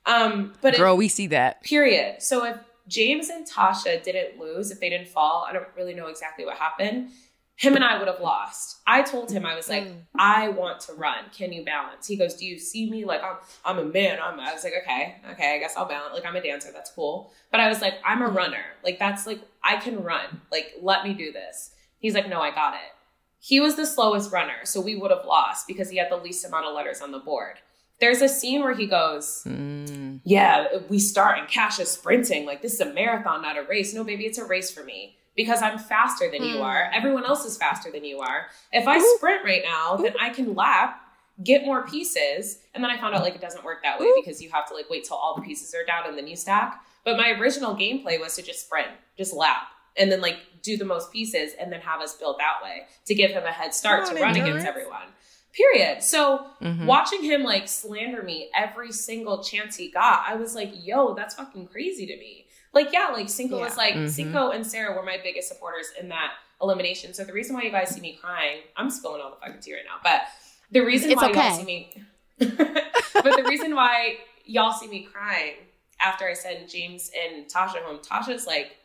[0.06, 1.62] Um, but if- Girl, we see that.
[1.64, 2.22] period.
[2.22, 6.08] So if James and Tasha didn't lose, if they didn't fall, I don't really know
[6.08, 7.10] exactly what happened.
[7.56, 8.80] Him and I would have lost.
[8.88, 9.98] I told him I was like, mm.
[10.16, 11.26] I want to run.
[11.32, 12.08] Can you balance?
[12.08, 13.06] He goes, Do you see me?
[13.06, 14.18] Like I'm, I'm a man.
[14.22, 14.40] I'm.
[14.40, 15.56] I was like, okay, okay.
[15.56, 16.16] I guess I'll balance.
[16.16, 16.72] Like I'm a dancer.
[16.74, 17.32] That's cool.
[17.52, 18.36] But I was like, I'm a mm.
[18.36, 18.64] runner.
[18.84, 20.42] Like that's like I can run.
[20.52, 21.76] Like let me do this.
[22.00, 22.92] He's like, No, I got it.
[23.40, 26.46] He was the slowest runner, so we would have lost because he had the least
[26.46, 27.60] amount of letters on the board.
[28.04, 30.20] There's a scene where he goes, Mm.
[30.26, 32.46] yeah, we start and Cash is sprinting.
[32.46, 33.94] Like this is a marathon, not a race.
[33.94, 36.92] No, baby, it's a race for me because I'm faster than you are.
[36.94, 38.48] Everyone else is faster than you are.
[38.74, 41.00] If I sprint right now, then I can lap,
[41.46, 44.42] get more pieces, and then I found out like it doesn't work that way because
[44.42, 46.84] you have to like wait till all the pieces are down and then you stack.
[47.06, 50.86] But my original gameplay was to just sprint, just lap, and then like do the
[50.86, 54.06] most pieces and then have us build that way to give him a head start
[54.08, 55.08] to run against everyone.
[55.54, 56.02] Period.
[56.04, 56.86] So Mhm.
[56.86, 61.36] watching him like slander me every single chance he got, I was like, yo, that's
[61.36, 62.48] fucking crazy to me.
[62.74, 63.84] Like, yeah, like Cinco was Yeah.
[63.84, 64.10] like, Mhm.
[64.10, 67.14] Cinco and Sarah were my biggest supporters in that elimination.
[67.14, 69.76] So the reason why you guys see me crying, I'm spilling all the fucking tea
[69.76, 70.24] right now, but
[70.72, 71.40] the reason It's why okay.
[71.50, 72.04] y'all see me,
[72.40, 75.54] but the reason why y'all see me crying
[76.00, 78.76] after I send James and Tasha home, Tasha's like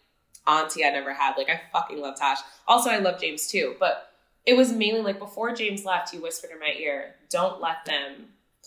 [0.47, 1.37] auntie I never had.
[1.37, 2.39] Like, I fucking love Tash.
[2.67, 4.08] Also, I love James too, but
[4.51, 8.11] it was mainly like before James left, he whispered in my ear, "Don't let them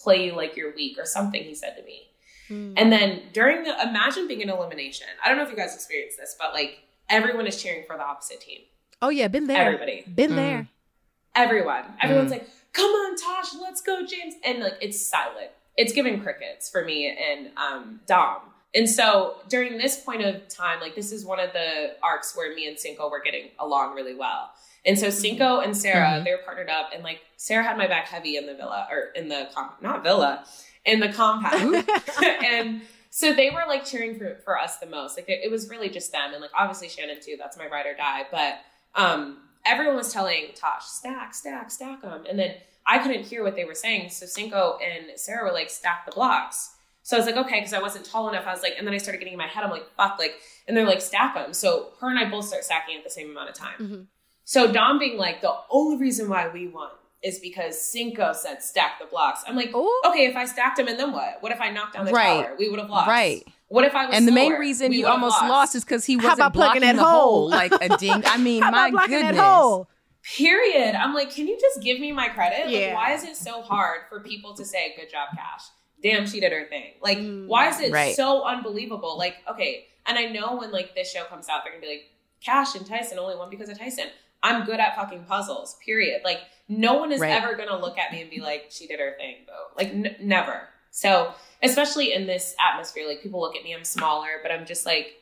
[0.01, 1.41] play you like you're weak," or something.
[1.43, 2.07] He said to me.
[2.79, 5.07] And then during the imagine being an elimination.
[5.23, 8.03] I don't know if you guys experienced this, but like everyone is cheering for the
[8.03, 8.59] opposite team.
[9.01, 9.61] Oh yeah, been there.
[9.65, 10.35] Everybody, Been Mm.
[10.35, 10.67] there.
[11.33, 12.37] everyone, everyone's Mm.
[12.39, 15.51] like, "Come on, Tosh, let's go, James!" And like it's silent.
[15.77, 18.41] It's giving crickets for me and um, Dom.
[18.75, 22.53] And so during this point of time, like this is one of the arcs where
[22.53, 24.51] me and Cinco were getting along really well.
[24.85, 26.23] And so Cinco and Sarah, Mhm.
[26.25, 29.11] they were partnered up, and like Sarah had my back heavy in the villa or
[29.15, 30.43] in the com- not villa,
[30.85, 31.87] in the compound,
[32.43, 35.17] and so they were like cheering for for us the most.
[35.17, 37.35] Like it, it was really just them, and like obviously Shannon too.
[37.37, 38.23] That's my ride or die.
[38.31, 38.59] But
[38.95, 42.55] um, everyone was telling Tosh stack, stack, stack them, and then
[42.87, 44.09] I couldn't hear what they were saying.
[44.09, 46.71] So Cinco and Sarah were like stack the blocks.
[47.03, 48.45] So I was like, okay, because I wasn't tall enough.
[48.47, 49.63] I was like, and then I started getting in my head.
[49.63, 50.35] I'm like, fuck, like,
[50.67, 51.51] and they're like, stack them.
[51.53, 53.73] So her and I both start stacking at the same amount of time.
[53.79, 54.01] Mm-hmm.
[54.43, 56.89] So Dom being like, the only reason why we won
[57.23, 59.43] is because Cinco said stack the blocks.
[59.47, 60.01] I'm like, Ooh.
[60.07, 61.37] okay, if I stacked them and then what?
[61.41, 62.45] What if I knocked down the Right.
[62.47, 62.55] tower?
[62.57, 63.07] We would have lost.
[63.07, 63.43] Right.
[63.67, 65.75] What if I was And the main reason We you almost lost.
[65.75, 67.21] is because he wasn't about blocking that the hole?
[67.21, 68.23] hole like a ding.
[68.25, 69.21] I mean, my goodness.
[69.21, 69.87] that hole?
[70.35, 70.95] Period.
[70.95, 72.69] I'm like, can you just give me my credit?
[72.69, 72.87] Yeah.
[72.87, 75.61] Like, why is it so hard for people to say, good job, Cash?
[76.03, 76.93] Damn, she did her thing.
[77.01, 77.47] Like, Mm.
[77.47, 78.15] why is it Right.
[78.15, 79.17] so unbelievable?
[79.17, 82.09] Like, okay, and I know when like this show comes out, they're gonna be like,
[82.43, 84.07] Cash and Tyson only won because of Tyson.
[84.43, 85.77] I'm good at fucking puzzles.
[85.85, 86.21] Period.
[86.23, 87.31] Like, no one is Right.
[87.31, 89.67] ever gonna look at me and be like, she did her thing, though.
[89.77, 90.67] Like, n- never.
[90.91, 94.85] So, especially in this atmosphere, like people look at me, I'm smaller, but I'm just
[94.85, 95.13] like,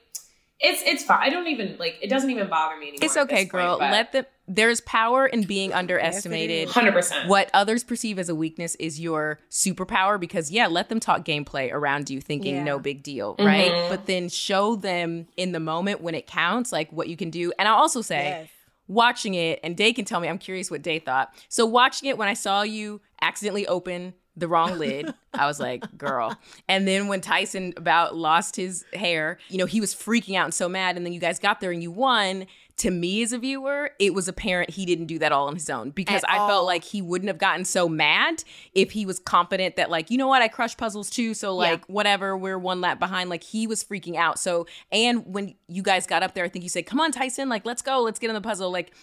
[0.62, 1.20] it's it's fine.
[1.22, 1.96] I don't even like.
[2.02, 3.00] It doesn't even bother me anymore.
[3.06, 3.78] It's okay, girl.
[3.78, 6.68] Let the there's power in being underestimated.
[6.70, 7.30] hundred percent.
[7.30, 11.72] what others perceive as a weakness is your superpower because yeah let them talk gameplay
[11.72, 12.64] around you thinking Yeah.
[12.64, 13.90] no big deal right Mhm.
[13.90, 17.54] but then show them in the moment when it counts like what you can do
[17.60, 18.50] and i'll also say Yes.
[18.90, 21.34] Watching it and day can tell me i'm curious what day thought.
[21.48, 25.86] So watching it when i saw you accidentally open the wrong lid i was like
[25.98, 26.36] girl.
[26.68, 30.54] And then when tyson about lost his hair you know he was freaking out and
[30.54, 32.48] so mad and then you guys got there and you won
[32.80, 35.70] to me as a viewer it was apparent he didn't do that all on his
[35.70, 36.48] own because At i all.
[36.48, 40.18] felt like he wouldn't have gotten so mad if he was confident that like you
[40.18, 43.68] know what i crush puzzles too so like whatever we're one lap behind like he
[43.68, 46.86] was freaking out so and when you guys got up there i think you said
[46.86, 48.94] come on tyson like let's go let's get in the puzzle like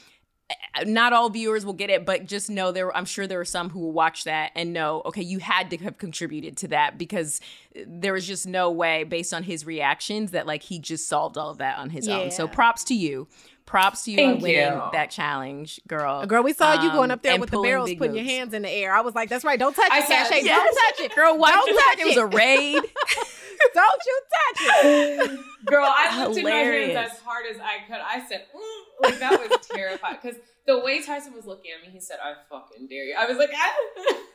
[0.49, 2.97] eh, eh, not all viewers will get it, but just know there.
[2.97, 5.77] I'm sure there are some who will watch that and know, okay, you had to
[5.79, 7.41] have contributed to that because
[7.75, 11.37] eh, there was just no way, based on his reactions, that like he just solved
[11.37, 12.31] all of that on his own.
[12.31, 13.27] So props to you,
[13.67, 14.83] props to you Thank on winning you.
[14.93, 16.25] that challenge, girl.
[16.27, 18.55] Girl, we saw you going Um, up there with the barrels, big putting your hands
[18.55, 18.95] in the air.
[18.95, 19.59] I was like, that's right.
[19.59, 20.43] Don't touch I it, said, Cash.
[20.45, 20.59] Yes.
[20.59, 21.15] Don't touch it.
[21.17, 22.75] Girl, why Don't you touch think it was a raid?
[23.75, 25.41] Don't you touch it.
[25.67, 26.97] Girl, I lifted my Hilarious.
[26.97, 27.97] hands as hard as I could.
[28.01, 30.19] I said, mm, like that was terrifying.
[30.23, 33.15] Because the way Tyson was looking at me, he said, I fucking dare you.
[33.19, 33.73] I was like, ah.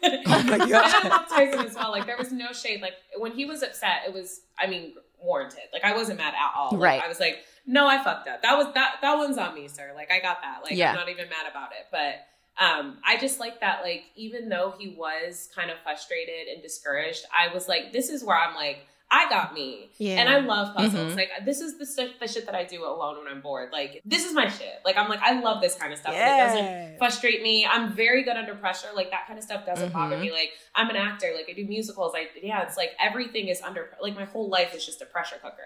[0.04, 1.92] Oh my And I love Tyson as well.
[1.92, 2.82] Like there was no shade.
[2.82, 5.62] Like when he was upset, it was, I mean, warranted.
[5.72, 6.72] Like I wasn't mad at all.
[6.72, 7.02] Like, Right.
[7.04, 7.38] I was like,
[7.72, 8.42] no, I fucked up.
[8.42, 9.94] That was that that one's on me, sir.
[9.96, 10.60] Like I got that.
[10.64, 10.92] Like Yeah.
[10.92, 11.88] I'm not even mad about it.
[11.90, 12.28] But
[12.60, 17.24] um, I just like that, like, even though he was kind of frustrated and discouraged,
[17.32, 19.90] I was like, this is where I'm like, I got me.
[19.98, 20.22] Yeah.
[20.22, 21.12] And I love puzzles.
[21.14, 21.18] Mhm.
[21.18, 23.70] Like this is the shit, the shit that I do alone when I'm bored.
[23.74, 24.80] Like this is my shit.
[24.86, 26.14] Like I'm like I love this kind of stuff.
[26.14, 27.66] And It doesn't frustrate me.
[27.70, 28.88] I'm very good under pressure.
[28.96, 30.22] Like that kind of stuff doesn't bother Mhm.
[30.22, 30.32] me.
[30.32, 31.34] Like I'm an actor.
[31.36, 32.14] Like I do musicals.
[32.16, 35.36] I yeah, it's like everything is under like my whole life is just a pressure
[35.44, 35.58] cooker.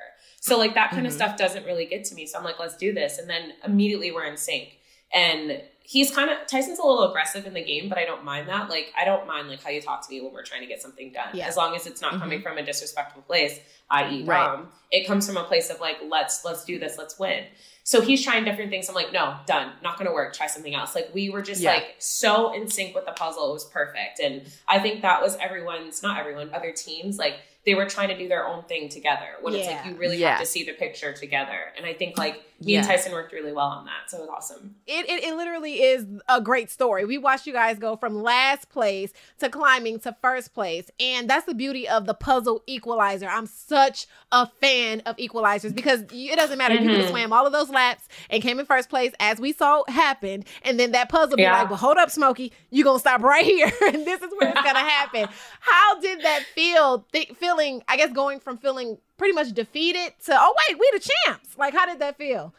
[0.41, 1.17] So like that kind of Mhm.
[1.17, 2.25] stuff doesn't really get to me.
[2.25, 3.19] So I'm like, let's do this.
[3.19, 4.79] And then immediately we're in sync.
[5.13, 8.49] And he's kind of Tyson's a little aggressive in the game, but I don't mind
[8.49, 8.69] that.
[8.69, 10.81] Like I don't mind like how you talk to me when we're trying to get
[10.81, 11.29] something done.
[11.33, 11.47] Yeah.
[11.47, 12.21] As long as it's not mm-hmm.
[12.21, 13.59] coming from a disrespectful place,
[13.91, 14.23] i.e.
[14.23, 14.45] Right.
[14.45, 14.69] Dom.
[14.91, 17.45] It comes from a place of like, let's let's do this, let's win.
[17.83, 18.89] So he's trying different things.
[18.89, 19.71] I'm like, no, done.
[19.83, 20.33] Not gonna work.
[20.33, 20.95] Try something else.
[20.95, 21.73] Like we were just Yeah.
[21.73, 23.51] like so in sync with the puzzle.
[23.51, 24.19] It was perfect.
[24.19, 27.35] And I think that was everyone's not everyone, other teams, like
[27.65, 29.25] they were trying to do their own thing together.
[29.41, 30.31] When it's like you really Yeah.
[30.31, 31.73] have to see the picture together.
[31.77, 34.09] And I think like me and Tyson worked really well on that.
[34.09, 34.75] So it was awesome.
[34.87, 37.03] It, it, it literally is a great story.
[37.03, 40.89] We watched you guys go from last place to climbing to first place.
[40.99, 43.27] And that's the beauty of the puzzle equalizer.
[43.27, 46.75] I'm such a fan of equalizers because it doesn't matter.
[46.75, 47.09] You could have mm-hmm.
[47.09, 50.45] swam all of those laps and came in first place as we saw happen.
[50.63, 52.53] And then that puzzle be like, well, hold up, Smokey.
[52.69, 53.71] you're going to stop right here.
[53.87, 55.27] and this is where it's going to happen.
[55.59, 57.05] How did that feel?
[57.11, 61.11] Th- feeling, I guess, going from feeling pretty much defeated to, oh, wait, we the
[61.25, 61.57] champs.
[61.57, 62.53] Like, how did that feel?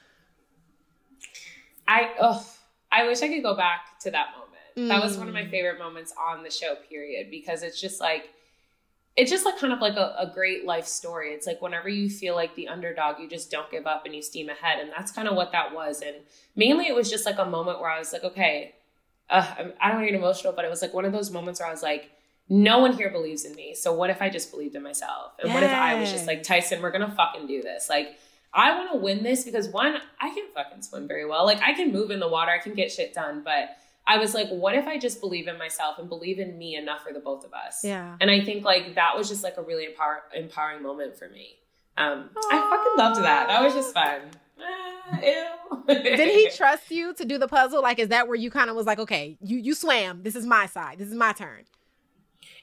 [1.88, 2.44] I oh,
[2.90, 4.90] I wish I could go back to that moment.
[4.90, 5.44] That was one of Mm.
[5.44, 8.30] my favorite moments on the show, period, because it's just like
[9.16, 11.30] it's just like kind of like a, a great life story.
[11.30, 14.20] It's like whenever you feel like the underdog, you just don't give up and you
[14.20, 14.78] steam ahead.
[14.78, 16.02] And that's kind of what that was.
[16.02, 16.16] And
[16.54, 18.74] mainly it was just like a moment where I was like, okay,
[19.30, 21.61] uh, I don't want to get emotional, but it was like one of those moments
[21.61, 22.11] where I was like,
[22.48, 23.74] no one here believes in me.
[23.74, 25.32] So what if I just believed in myself?
[25.42, 27.88] And what if I was just like, Tyson, we're going to fucking do this?
[27.88, 28.18] Like,
[28.54, 31.44] I want to win this because one, I can fucking swim very well.
[31.44, 33.42] Like I can move in the water, I can get shit done.
[33.44, 36.76] But I was like, what if I just believe in myself and believe in me
[36.76, 37.85] enough for the both of us?
[37.85, 38.16] Yeah.
[38.20, 41.56] And I think like that was just like a really empower- empowering moment for me.
[41.98, 43.48] Um, I fucking loved that.
[43.48, 44.20] That was just fun.
[44.61, 45.85] Ah, ew.
[45.88, 47.82] Did he trust you to do the puzzle?
[47.82, 50.22] Like, is that where you kind of was like, okay, you you swam.
[50.22, 50.98] This is my side.
[50.98, 51.64] This is my turn.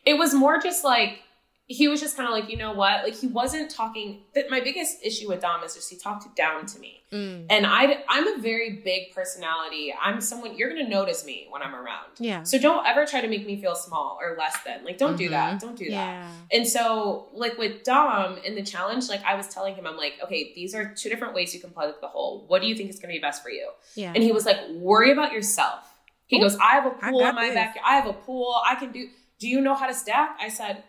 [0.06, 1.20] It was more just like
[1.68, 3.06] he was just kind of like, you know what?
[3.06, 4.24] Like he wasn't talking.
[4.36, 7.46] That my biggest issue with Dom is just he talked down to me, Mm.
[7.50, 9.94] and I I'm a very big personality.
[10.00, 12.08] I'm someone you're gonna notice me when I'm around.
[12.20, 12.44] Yeah.
[12.44, 14.84] So don't ever try to make me feel small or less than.
[14.84, 15.62] Like don't do that.
[15.62, 15.92] Don't do that.
[15.92, 16.32] Yeah.
[16.52, 20.16] And so, like with Dom in the challenge, like I was telling him, I'm like,
[20.24, 22.44] okay, these are two different ways you can plug the hole.
[22.48, 23.70] What do you think is going to be best for you?
[23.96, 24.12] Yeah.
[24.14, 25.90] And he was like, worry about yourself.
[26.28, 27.56] He goes, I have a pool in my this.
[27.56, 27.86] backyard.
[27.88, 28.56] I have a pool.
[28.68, 29.08] I can do.
[29.44, 30.38] Do you know how to stack?
[30.40, 30.86] I said,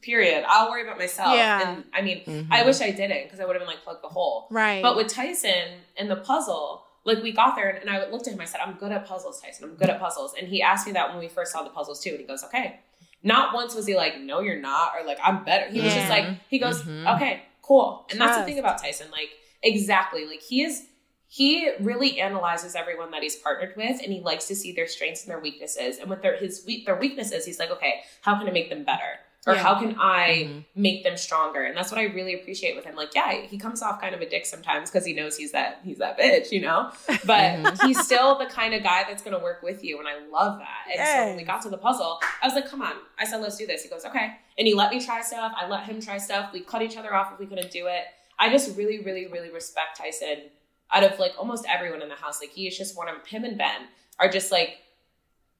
[0.00, 0.46] period.
[0.48, 1.34] I'll worry about myself.
[1.36, 1.60] Yeah.
[1.60, 2.50] And I mean, mm-hmm.
[2.50, 4.46] I wish I didn't because I would have been like, plug the hole.
[4.50, 4.82] Right.
[4.82, 8.40] But with Tyson and the puzzle, like we got there and I looked at him,
[8.40, 9.68] I said, I'm good at puzzles, Tyson.
[9.68, 10.32] I'm good at puzzles.
[10.38, 12.12] And he asked me that when we first saw the puzzles too.
[12.12, 12.80] And he goes, okay.
[13.22, 15.70] Not once was he like, no, you're not, or like, I'm better.
[15.70, 17.06] He was just like, he goes, mm-hmm.
[17.08, 18.06] okay, cool.
[18.10, 19.10] And that's the thing about Tyson.
[19.10, 19.28] Like,
[19.62, 20.24] exactly.
[20.24, 20.86] Like, he is,
[21.28, 25.24] he really analyzes everyone that he's partnered with and he likes to see their strengths
[25.24, 25.98] and their weaknesses.
[25.98, 29.20] And with their, his, their weaknesses, he's like, okay, how can I make them better?
[29.46, 29.62] Or Yeah.
[29.62, 30.58] how can I mm-hmm.
[30.74, 31.62] make them stronger?
[31.62, 32.96] And that's what I really appreciate with him.
[32.96, 35.80] Like, yeah, he comes off kind of a dick sometimes because he knows he's that
[35.84, 36.90] he's that bitch, you know.
[37.24, 37.86] But mm-hmm.
[37.86, 40.58] he's still the kind of guy that's going to work with you, and I love
[40.58, 40.92] that.
[40.92, 43.40] And so when we got to the puzzle, I was like, "Come on!" I said,
[43.40, 45.52] "Let's do this." He goes, "Okay," and he let me try stuff.
[45.56, 46.50] I let him try stuff.
[46.52, 48.04] We cut each other off if we couldn't do it.
[48.38, 50.50] I just really, really, really respect Tyson.
[50.92, 53.44] Out of like almost everyone in the house, like he is just one of him
[53.44, 53.82] and Ben
[54.18, 54.78] are just like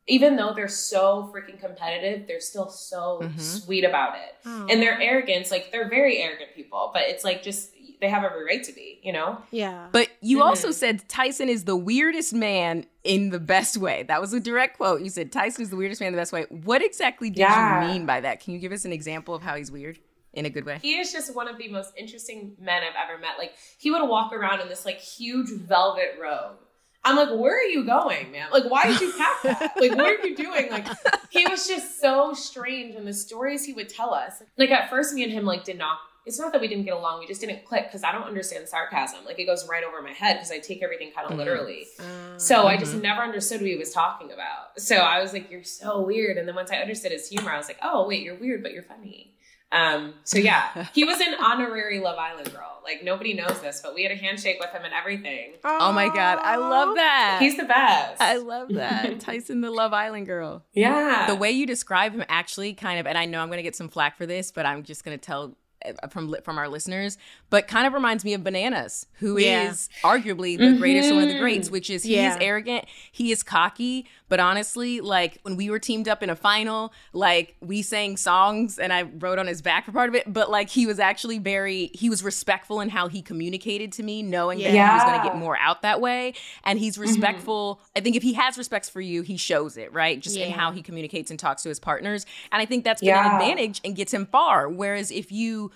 [0.08, 4.36] even though they're so freaking competitive, they're still so sweet about it.
[4.44, 4.66] Oh.
[4.70, 8.44] And their arrogance, like they're very arrogant people, but it's like just they have every
[8.44, 9.38] right to be, you know?
[9.50, 9.88] Yeah.
[9.90, 10.42] But you Mhm.
[10.44, 14.04] also said Tyson is the weirdest man in the best way.
[14.04, 15.00] That was a direct quote.
[15.00, 16.44] You said Tyson is the weirdest man in the best way.
[16.50, 17.82] What exactly did Yeah.
[17.86, 18.38] you mean by that?
[18.40, 19.98] Can you give us an example of how he's weird
[20.36, 20.78] in a good way?
[20.80, 23.38] He is just one of the most interesting men I've ever met.
[23.38, 26.58] Like he would walk around in this like huge velvet robe.
[27.06, 28.48] I'm like, where are you going, man?
[28.50, 29.72] Like, why did you pack that?
[29.80, 30.70] Like, what are you doing?
[30.72, 30.88] Like,
[31.30, 34.42] he was just so strange, and the stories he would tell us.
[34.58, 35.98] Like, at first, me and him like did not.
[36.24, 38.68] It's not that we didn't get along; we just didn't click because I don't understand
[38.68, 39.24] sarcasm.
[39.24, 41.38] Like, it goes right over my head because I take everything kind of mm-hmm.
[41.38, 41.86] literally.
[42.00, 42.38] Mm-hmm.
[42.38, 44.80] So I just never understood what he was talking about.
[44.80, 47.56] So I was like, "You're so weird." And then once I understood his humor, I
[47.56, 49.35] was like, "Oh, wait, you're weird, but you're funny."
[49.72, 52.80] Um, so yeah, he was an honorary Love Island girl.
[52.84, 55.54] Like nobody knows this, but we had a handshake with him and everything.
[55.64, 57.38] Oh my god, I love that.
[57.40, 58.20] He's the best.
[58.20, 59.18] I love that.
[59.20, 60.64] Tyson the Love Island girl.
[60.72, 61.26] yeah.
[61.26, 63.74] The way you describe him actually kind of and I know I'm going to get
[63.76, 67.18] some flack for this, but I'm just going to tell uh, from from our listeners,
[67.48, 70.10] but kind of reminds me of Bananas, who is Yeah.
[70.10, 71.42] arguably the greatest one of the mm-hmm.
[71.42, 75.78] greats, which is he is arrogant, he is cocky, but honestly, like when we were
[75.78, 79.84] teamed up in a final, like we sang songs and I wrote on his back
[79.84, 83.06] for part of it, but like he was actually very he was respectful in how
[83.08, 86.34] he communicated to me, knowing that he was going to get more out that way,
[86.64, 87.02] and he's mm-hmm.
[87.02, 87.80] respectful.
[87.94, 90.18] I think if he has respects for you, he shows it, right?
[90.20, 92.26] Just in how he communicates and talks to his partners.
[92.50, 94.68] And I think that's been an advantage and gets him far.
[94.68, 95.70] Whereas if you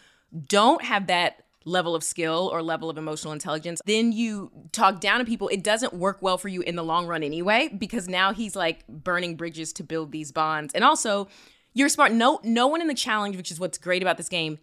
[0.46, 5.18] don't have that level of skill or level of emotional intelligence, then you talk down
[5.18, 5.48] to people.
[5.48, 8.86] It doesn't work well for you in the long run anyway, because now he's like
[8.88, 10.72] burning bridges to build these bonds.
[10.74, 11.28] And also,
[11.74, 12.12] you're smart.
[12.12, 14.58] No, no one in the challenge, which is what's great about this game.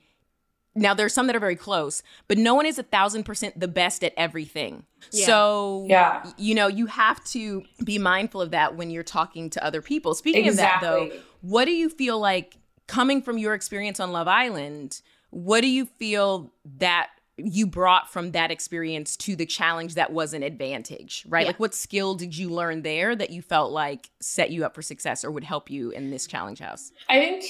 [0.75, 3.59] Now there are some that are very close, but no one is a thousand percent
[3.59, 4.83] the best at everything.
[5.09, 6.23] So Yeah.
[6.37, 10.13] you know, you have to be mindful of that when you're talking to other people.
[10.13, 11.09] Speaking of that though,
[11.41, 15.85] what do you feel like coming from your experience on Love Island, what do you
[15.85, 21.41] feel that you brought from that experience to the challenge that was an advantage, right?
[21.41, 21.47] Yeah.
[21.47, 24.81] Like what skill did you learn there that you felt like set you up for
[24.81, 26.91] success or would help you in this challenge house?
[27.07, 27.45] I think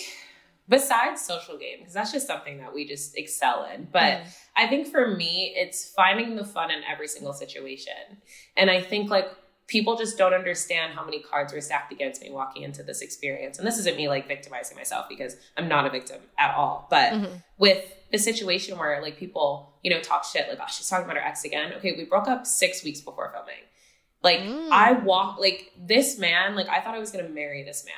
[0.70, 3.88] besides social game, because that's just something that we just excel in.
[3.92, 4.38] But mm.
[4.56, 7.94] I think for me, it's finding the fun in every single situation.
[8.56, 9.30] And I think like
[9.68, 13.58] people just don't understand how many cards were stacked against me walking into this experience.
[13.58, 16.88] And this isn't me like victimizing myself because I'm not a victim at all.
[16.90, 17.36] But mm-hmm.
[17.58, 21.18] with the situation where like people, you know, talk shit like, oh, she's talking about
[21.18, 21.74] her ex again.
[21.74, 23.56] Okay, we broke up six weeks before filming.
[24.24, 24.70] Like mm.
[24.72, 27.94] I walk like this man, like I thought I was gonna marry this man.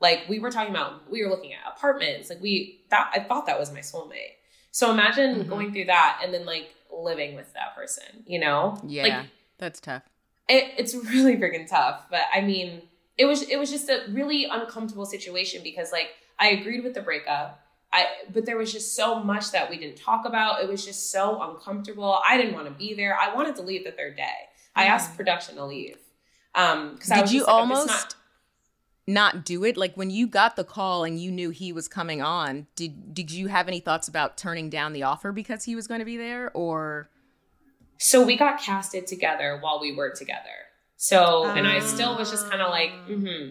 [0.00, 2.30] Like we were talking about, we were looking at apartments.
[2.30, 4.36] Like we that I thought that was my soulmate.
[4.70, 5.48] So imagine mm-hmm.
[5.48, 8.80] going through that and then like living with that person, you know?
[8.86, 9.02] Yeah.
[9.02, 9.26] Like
[9.58, 10.02] that's tough.
[10.48, 12.06] It, it's really freaking tough.
[12.10, 12.82] But I mean,
[13.16, 17.02] it was it was just a really uncomfortable situation because like I agreed with the
[17.02, 17.60] breakup.
[17.92, 20.62] I but there was just so much that we didn't talk about.
[20.62, 22.18] It was just so uncomfortable.
[22.26, 23.18] I didn't want to be there.
[23.18, 24.48] I wanted to leave the third day.
[24.76, 25.96] I asked production to leave.
[26.54, 28.14] Um, I Did was you like, almost not-
[29.06, 32.22] not do it like when you got the call and you knew he was coming
[32.22, 35.88] on did did you have any thoughts about turning down the offer because he was
[35.88, 37.10] going to be there or
[38.02, 40.56] So we got casted together while we were together.
[40.96, 43.50] So, and I still was just kind of like, mm-hmm.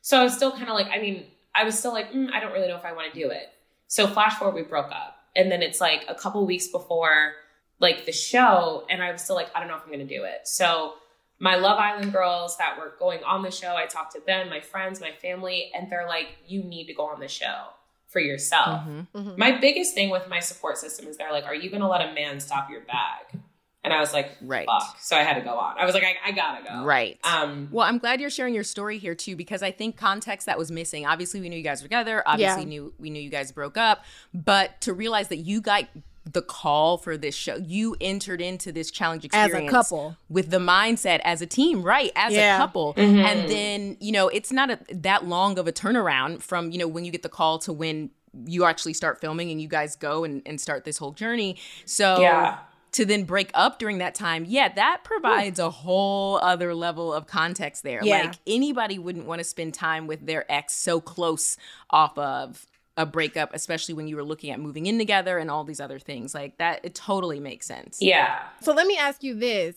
[0.00, 2.40] So I was still kind of like, I mean, I was still like, mm, I
[2.40, 3.50] don't really know if I want to do it.
[3.88, 5.16] So flash forward, we broke up.
[5.36, 7.34] And then it's like a couple weeks before
[7.78, 10.24] like the show, and I was still like, I don't know if I'm gonna do
[10.24, 10.48] it.
[10.48, 10.94] So
[11.38, 14.60] my Love Island girls that were going on the show, I talked to them, my
[14.60, 17.68] friends, my family, and they're like, you need to go on the show
[18.08, 18.82] for yourself.
[18.82, 19.18] Mm-hmm.
[19.18, 19.38] Mhm.
[19.38, 22.14] My biggest thing with my support system is they're like, are you gonna let a
[22.14, 23.40] man stop your bag?
[23.82, 24.66] And I was like, Right.
[24.66, 24.98] fuck.
[25.00, 25.76] So I had to go on.
[25.78, 26.84] I was like, I, I gotta go.
[26.84, 27.18] Right.
[27.24, 30.58] Um, Well, I'm glad you're sharing your story here too, because I think context that
[30.58, 31.06] was missing.
[31.06, 32.22] Obviously, we knew you guys were together.
[32.26, 32.68] Obviously, Yeah.
[32.68, 34.04] knew we knew you guys broke up.
[34.34, 35.84] But to realize that you got
[36.30, 40.16] the call for this show, you entered into this challenge experience As a couple.
[40.28, 42.12] with the mindset as a team, right?
[42.14, 42.56] As Yeah.
[42.56, 46.70] a couple, and then you know it's not a, that long of a turnaround from
[46.70, 48.10] you know when you get the call to when
[48.46, 51.56] you actually start filming and you guys go and, and start this whole journey.
[51.86, 52.58] So Yeah.
[52.92, 57.26] To then break up during that time, yeah, that provides a whole other level of
[57.26, 58.00] context there.
[58.02, 58.22] Yeah.
[58.24, 61.56] Like anybody wouldn't want to spend time with their ex so close
[61.90, 62.66] off of
[62.96, 65.98] a breakup, especially when you were looking at moving in together and all these other
[65.98, 66.34] things.
[66.34, 68.02] Like that, it totally makes sense.
[68.02, 68.40] yeah.
[68.60, 69.76] So let me ask you this: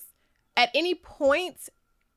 [0.57, 1.69] At any point,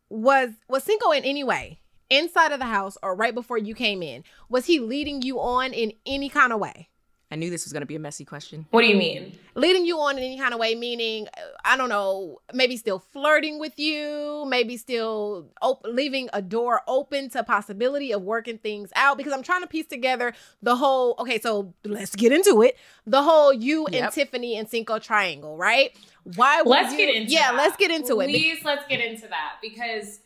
[0.09, 4.03] was was Cinco in any way inside of the house or right before you came
[4.03, 4.25] in?
[4.49, 6.89] Was he leading you on in any kind of way?
[7.31, 8.67] I knew this was going to be a messy question.
[8.71, 9.37] What do you mean?
[9.57, 13.01] Leading you on in any kind of way, meaning uh, I don't know, maybe still
[13.01, 18.91] flirting with you, maybe still op- leaving a door open to possibility of working things
[18.95, 19.17] out.
[19.19, 21.17] Because I'm trying to piece together the whole.
[21.19, 22.77] Okay, so let's get into it.
[23.07, 25.97] The whole you and Tiffany and Cinco triangle, right?
[26.37, 26.63] Why?
[26.63, 27.35] would Let's you- get into it.
[27.35, 27.57] Yeah, that.
[27.57, 28.29] let's get into it.
[28.29, 30.21] Please, let's get into that because,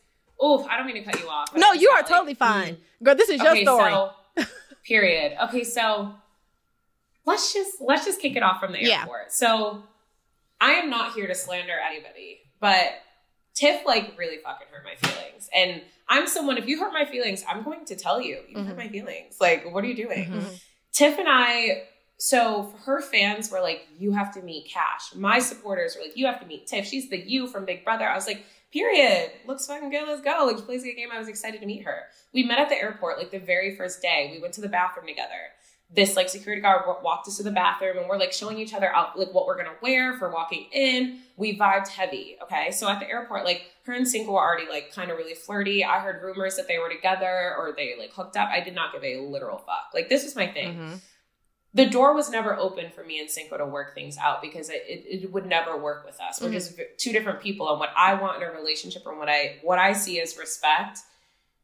[0.45, 1.55] oof, I don't mean to cut you off.
[1.55, 2.39] No, you got, are like, totally mm.
[2.39, 2.77] fine.
[3.03, 3.91] Girl, this is your story.
[3.91, 4.11] So,
[4.85, 5.37] period.
[5.45, 6.15] Okay, so
[7.31, 9.01] let's just let's just kick it off from the Yeah.
[9.03, 9.33] airport.
[9.33, 9.83] So
[10.61, 12.93] I am not here to slander anybody, but
[13.55, 15.49] Tiff like really fucking hurt my feelings.
[15.55, 18.41] And I'm someone, if you hurt my feelings, I'm going to tell you.
[18.49, 18.78] You hurt Mhm.
[18.78, 19.37] my feelings.
[19.41, 20.31] Like, what are you doing?
[20.31, 20.61] Mhm.
[20.93, 21.85] Tiff and I,
[22.16, 25.14] so her fans were like, you have to meet Cash.
[25.14, 26.87] My supporters were like, you have to meet Tiff.
[26.87, 28.07] She's the you from Big Brother.
[28.09, 29.33] I was like, period.
[29.47, 30.07] Looks fucking good.
[30.07, 30.45] Let's go.
[30.47, 31.11] Like, she plays a good game.
[31.12, 32.05] I was excited to meet her.
[32.33, 34.31] We met at the airport like the very first day.
[34.33, 35.53] We went to the bathroom together.
[35.93, 38.95] This like security guard walked us to the bathroom and we're like showing each other
[38.95, 41.18] out like what we're gonna wear for walking in.
[41.36, 42.36] We vibed heavy.
[42.45, 42.70] Okay.
[42.70, 45.84] So at the airport, like her and Cinco were already like kind of really flirty.
[45.84, 48.49] I heard rumors that they were together or they like hooked up.
[48.51, 49.91] I did not give a literal fuck.
[49.93, 51.01] Like this was my thing Mhm.
[51.74, 54.82] the door was never open for me and Cinco to work things out because it,
[54.88, 56.41] it, it would never work with us.
[56.41, 56.53] We're Mhm.
[56.53, 59.80] just two different people, and what I want in a relationship and what I what
[59.80, 61.01] I see as respect,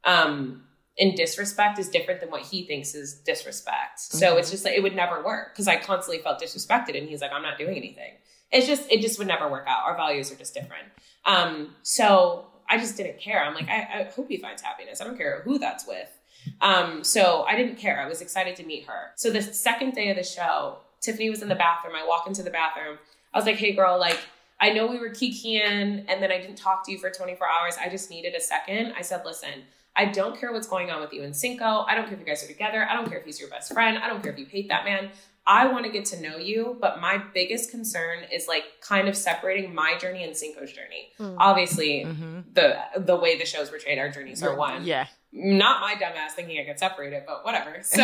[0.05, 0.65] um,
[0.99, 4.01] and disrespect is different than what he thinks is disrespect.
[4.01, 7.21] So it's just like it would never work because I constantly felt disrespected, and he's
[7.21, 8.15] like, I'm not doing anything.
[8.51, 9.85] It's just it just would never work out.
[9.85, 10.87] Our values are just different.
[11.25, 13.43] Um, so I just didn't care.
[13.43, 15.01] I'm like, I, I hope he finds happiness.
[15.01, 16.09] I don't care who that's with.
[16.61, 18.01] Um, so I didn't care.
[18.01, 19.13] I was excited to meet her.
[19.17, 21.95] So the second day of the show, Tiffany was in the bathroom.
[21.97, 22.99] I walk into the bathroom.
[23.35, 24.19] I was like, hey girl, like,
[24.61, 27.77] I know we were kikiing and then I didn't talk to you for 24 hours.
[27.79, 28.95] I just needed a second.
[28.97, 29.65] I said, listen,
[29.97, 31.65] I don't care what's going on with you and Cinco.
[31.89, 32.87] I don't care if you guys are together.
[32.89, 33.99] I don't care if he's your best friend.
[33.99, 35.11] I don't care if you hate that man.
[35.49, 39.17] I want to get to know you, but my biggest concern is like kind of
[39.17, 41.11] separating my journey and Cinco's journey.
[41.21, 41.37] Mm.
[41.39, 42.53] Obviously, Mhm.
[42.53, 45.07] the the way the show's portrayed, our journeys are one Yeah.
[45.33, 47.81] not my dumbass thinking I could separate it, but whatever.
[47.85, 48.03] So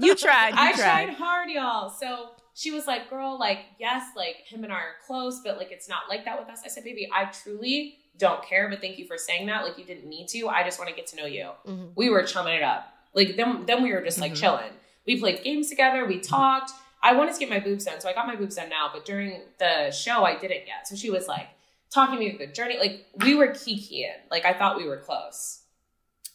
[0.00, 0.50] you tried.
[0.50, 1.04] You I tried.
[1.06, 1.90] tried hard, y'all.
[1.90, 5.70] So she was like, girl, like, yes, like him and I are close, but like
[5.70, 6.60] it's not like that with us.
[6.64, 9.64] I said, baby, I truly don't care, but thank you for saying that.
[9.64, 10.48] Like you didn't need to.
[10.48, 11.50] I just want to get to know you.
[11.66, 11.92] Mhm.
[11.96, 12.92] We were chumming it up.
[13.14, 14.40] Like then then we were just like Mhm.
[14.40, 14.72] chilling.
[15.06, 16.70] We played games together, we talked.
[17.02, 19.04] I wanted to get my boobs done, so I got my boobs done now, but
[19.04, 20.86] during the show I didn't yet.
[20.86, 21.48] So she was like
[21.90, 22.78] talking me through the journey.
[22.78, 24.14] Like we were kikiing.
[24.30, 25.62] Like I thought we were close.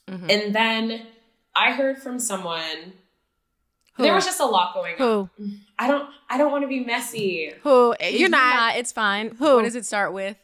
[0.07, 0.29] Mhm.
[0.31, 1.07] And then
[1.55, 2.93] I heard from someone.
[3.95, 4.03] Who?
[4.03, 5.29] There was just a lot going on.
[5.37, 5.49] Who?
[5.79, 6.07] I don't.
[6.29, 7.51] I don't want to be messy.
[7.63, 7.95] Who?
[7.99, 8.77] You're not.
[8.77, 9.31] It's fine.
[9.37, 9.55] Who?
[9.55, 10.37] What does it start with?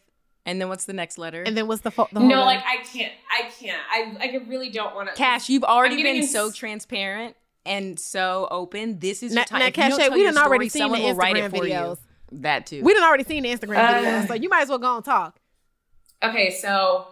[0.46, 1.42] And then what's the next letter?
[1.42, 3.14] And then what's the, fo- the whole No, other- like I can't.
[3.32, 3.82] I can't.
[3.92, 4.18] I.
[4.20, 5.16] I really don't want to.
[5.16, 7.36] Cash, you've already I'm been in so transparent
[7.66, 9.00] and so open.
[9.00, 9.60] This is Now, your time.
[9.60, 11.36] now If you don't Cash, we your done already story, seen the someone will write
[11.36, 11.90] Instagram it for videos.
[12.32, 12.40] you.
[12.42, 12.84] That too.
[12.84, 15.06] We done already seen the Instagram Uh, videos, so you might as well go and
[15.06, 15.40] talk.
[16.22, 17.08] Okay, so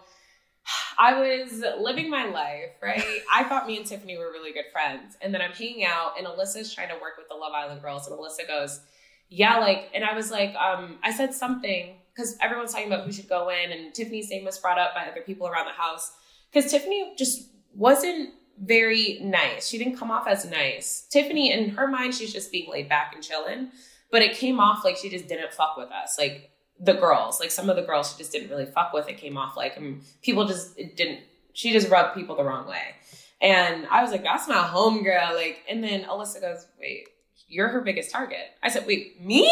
[0.98, 3.02] I was living my life, right?
[3.32, 5.16] I thought me and Tiffany were really good friends.
[5.22, 8.06] And then I'm hanging out and Alyssa's trying to work with the Love Island girls.
[8.06, 8.80] And Alyssa goes,
[9.28, 13.12] Yeah, like, and I was like, um, I said something because everyone's talking about who
[13.12, 16.12] should go in, and Tiffany's name was brought up by other people around the house.
[16.52, 19.68] Because Tiffany just wasn't very nice.
[19.68, 21.06] She didn't come off as nice.
[21.10, 23.70] Tiffany, in her mind, she's just being laid back and chilling.
[24.10, 26.16] But it came off like she just didn't fuck with us.
[26.18, 29.08] Like the girls, like some of the girls she just didn't really fuck with.
[29.08, 31.20] It came off like um, people just didn't.
[31.54, 32.94] She just rubbed people the wrong way.
[33.40, 35.34] And I was like, that's my homegirl.
[35.34, 37.08] Like, and then Alyssa goes, wait,
[37.48, 38.46] you're her biggest target.
[38.62, 39.50] I said, wait, me?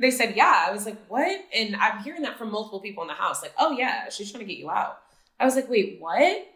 [0.00, 0.64] They said, yeah.
[0.66, 1.40] I was like, what?
[1.54, 3.42] And I'm hearing that from multiple people in the house.
[3.42, 4.98] Like, oh yeah, she's trying to get you out.
[5.38, 6.46] I was like, wait, what?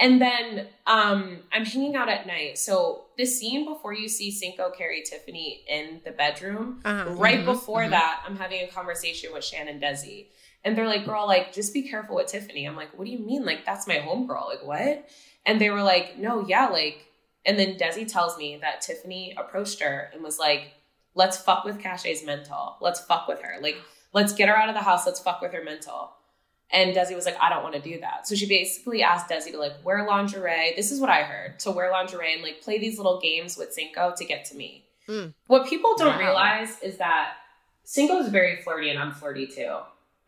[0.00, 2.58] And then um, I'm hanging out at night.
[2.58, 7.10] So the scene before you see Cinco carry Tiffany in the bedroom, Uh-huh.
[7.14, 7.90] right Mhm, before mhm.
[7.90, 10.26] that, I'm having a conversation with Shannon Desi.
[10.64, 12.64] And they're like, girl, like, just be careful with Tiffany.
[12.64, 13.44] I'm like, what do you mean?
[13.44, 14.48] Like, that's my homegirl.
[14.48, 15.08] Like, what?
[15.46, 17.06] And they were like, no, yeah, like,
[17.46, 20.72] and then Desi tells me that Tiffany approached her and was like,
[21.14, 22.76] let's fuck with Cashay's mental.
[22.80, 23.60] Let's fuck with her.
[23.60, 23.76] Like,
[24.12, 25.06] let's get her out of the house.
[25.06, 26.10] Let's fuck with her mental.
[26.70, 28.26] And Desi was like, I don't want to do that.
[28.26, 30.72] So she basically asked Desi to like wear lingerie.
[30.74, 33.72] This is what I heard to wear lingerie and like play these little games with
[33.72, 34.84] Cinco to get to me.
[35.08, 35.34] Mm.
[35.46, 36.18] What people don't Wow.
[36.18, 37.34] realize is that
[37.84, 39.76] Cinco is very flirty and I'm flirty too.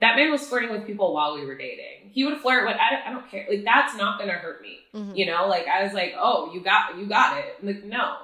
[0.02, 2.10] That man was flirting with people while we were dating.
[2.12, 3.46] He would flirt with, I don't, I don't care.
[3.48, 4.80] Like, that's not going to hurt me.
[4.94, 5.16] Mhm.
[5.16, 7.64] You know, like I was like, oh, you got, you got it.
[7.64, 8.16] Like, no.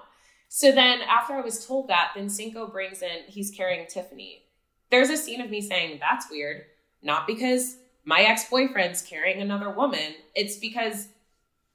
[0.54, 4.42] So then after I was told that, then Cinco brings in, he's carrying Tiffany.
[4.90, 6.66] There's a scene of me saying, that's weird.
[7.02, 10.14] Not because my ex boyfriend's carrying another woman.
[10.34, 11.08] It's because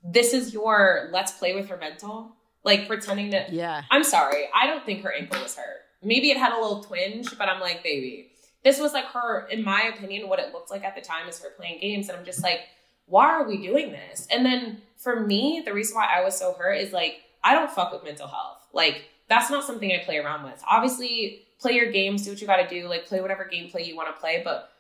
[0.04, 2.36] this is your let's play with her mental.
[2.64, 3.82] Like pretending that Yeah.
[3.90, 4.48] I'm sorry.
[4.54, 5.82] I don't think her ankle was hurt.
[6.04, 8.30] Maybe it had a little twinge, but I'm like, baby,
[8.64, 11.42] this was like her, in my opinion, what it looked like at the time is
[11.42, 12.10] her playing games.
[12.10, 12.60] And I'm just like,
[13.08, 14.28] why are we doing this?
[14.30, 17.72] And then for me, the reason why I was so hurt is like, I don't
[17.72, 18.62] fuck with mental health.
[18.74, 20.62] Like, that's not something I play around with.
[20.70, 24.14] Obviously, play your games, do what you gotta do, like, play whatever gameplay you wanna
[24.14, 24.72] play, but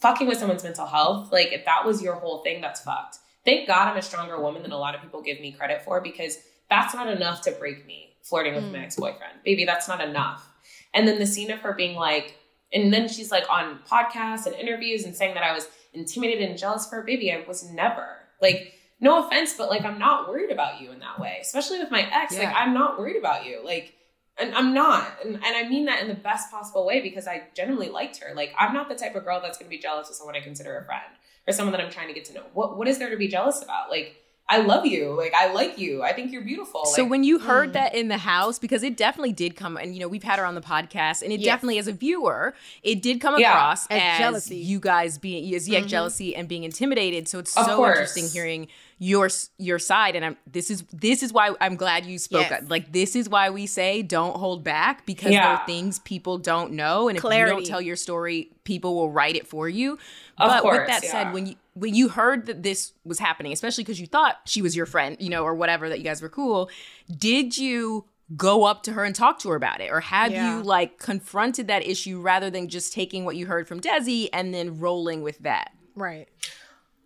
[0.00, 3.18] fucking with someone's mental health, like, if that was your whole thing, that's fucked.
[3.44, 6.00] Thank God I'm a stronger woman than a lot of people give me credit for
[6.00, 6.38] because
[6.68, 8.84] that's not enough to break me flirting with my Mm.
[8.84, 9.42] ex boyfriend.
[9.44, 10.44] Baby, that's not enough.
[10.92, 12.34] And then the scene of her being like,
[12.72, 16.58] and then she's like on podcasts and interviews and saying that I was intimidated and
[16.58, 17.02] jealous for her.
[17.02, 18.08] Baby, I was never.
[18.42, 21.90] Like, no offense, but like, I'm not worried about you in that way, especially with
[21.90, 22.36] my ex.
[22.36, 23.60] Like, I'm not worried about you.
[23.64, 23.94] Like,
[24.38, 25.06] and I'm not.
[25.24, 28.34] And, and I mean that in the best possible way because I genuinely liked her.
[28.34, 30.40] Like, I'm not the type of girl that's going to be jealous of someone I
[30.40, 31.04] consider a friend
[31.46, 32.42] or someone that I'm trying to get to know.
[32.54, 33.90] What What is there to be jealous about?
[33.90, 34.16] Like,
[34.48, 35.12] I love you.
[35.16, 36.02] Like, I like you.
[36.04, 36.84] I think you're beautiful.
[36.86, 37.72] So Like, when you heard Mm.
[37.72, 40.44] that in the house, because it definitely did come, and you know we've had her
[40.46, 41.46] on the podcast, and it Yes.
[41.46, 43.50] definitely, as a viewer, it did come Yeah.
[43.50, 44.56] across As as, jealousy.
[44.56, 45.88] you guys being, as yeah, Mhm.
[45.88, 47.26] jealousy and being intimidated.
[47.26, 47.96] So it's Of so course.
[47.98, 48.68] interesting hearing
[48.98, 49.28] your
[49.58, 52.48] your side, and I'm this is this is why I'm glad you spoke.
[52.50, 52.62] Yes.
[52.62, 52.70] up.
[52.70, 56.72] Like this is why we say don't hold back because there are things people don't
[56.72, 59.92] know, and if you don't tell your story, people will write it for you.
[60.38, 61.10] Of but with that yeah.
[61.10, 64.62] said, when you when you heard that this was happening, especially because you thought she
[64.62, 66.70] was your friend, you know, or whatever, that you guys were cool,
[67.18, 69.90] did you go up to her and talk to her about it?
[69.92, 70.56] Or have Yeah.
[70.56, 74.52] you like confronted that issue rather than just taking what you heard from Desi and
[74.54, 75.72] then rolling with that?
[75.94, 76.28] Right.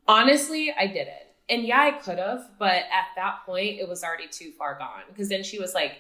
[0.09, 1.15] Honestly, I didn't.
[1.51, 5.03] And yeah, I could have, but at that point, it was already too far gone.
[5.09, 5.93] Because then she was like,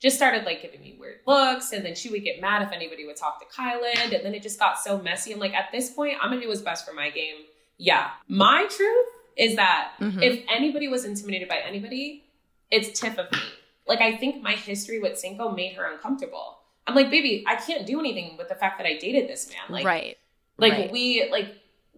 [0.00, 3.04] just started like giving me weird looks, and then she would get mad if anybody
[3.06, 5.32] would talk to Kylan, and then it just got so messy.
[5.32, 7.36] I'm like, at this point, I'm gonna do what's best for my game.
[7.78, 9.06] Yeah, my truth
[9.36, 10.22] is that Mhm.
[10.22, 12.24] if anybody was intimidated by anybody,
[12.70, 13.38] it's Tiff of me.
[13.86, 16.58] Like, I think my history with Cinco made her uncomfortable.
[16.86, 19.62] I'm like, baby, I can't do anything with the fact that I dated this man.
[19.68, 20.18] Like, right.
[20.58, 20.90] like Right.
[20.92, 21.56] we like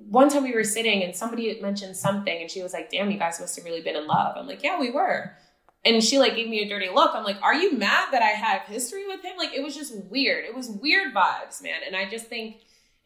[0.09, 3.18] one time we were sitting and somebody mentioned something and she was like, "Damn, you
[3.18, 5.36] guys must have really been in love." I'm like, "Yeah, we were."
[5.84, 7.14] And she like gave me a dirty look.
[7.14, 9.94] I'm like, "Are you mad that I have history with him?" Like it was just
[10.11, 10.44] weird.
[10.44, 11.80] It was weird vibes, man.
[11.86, 12.57] And I just think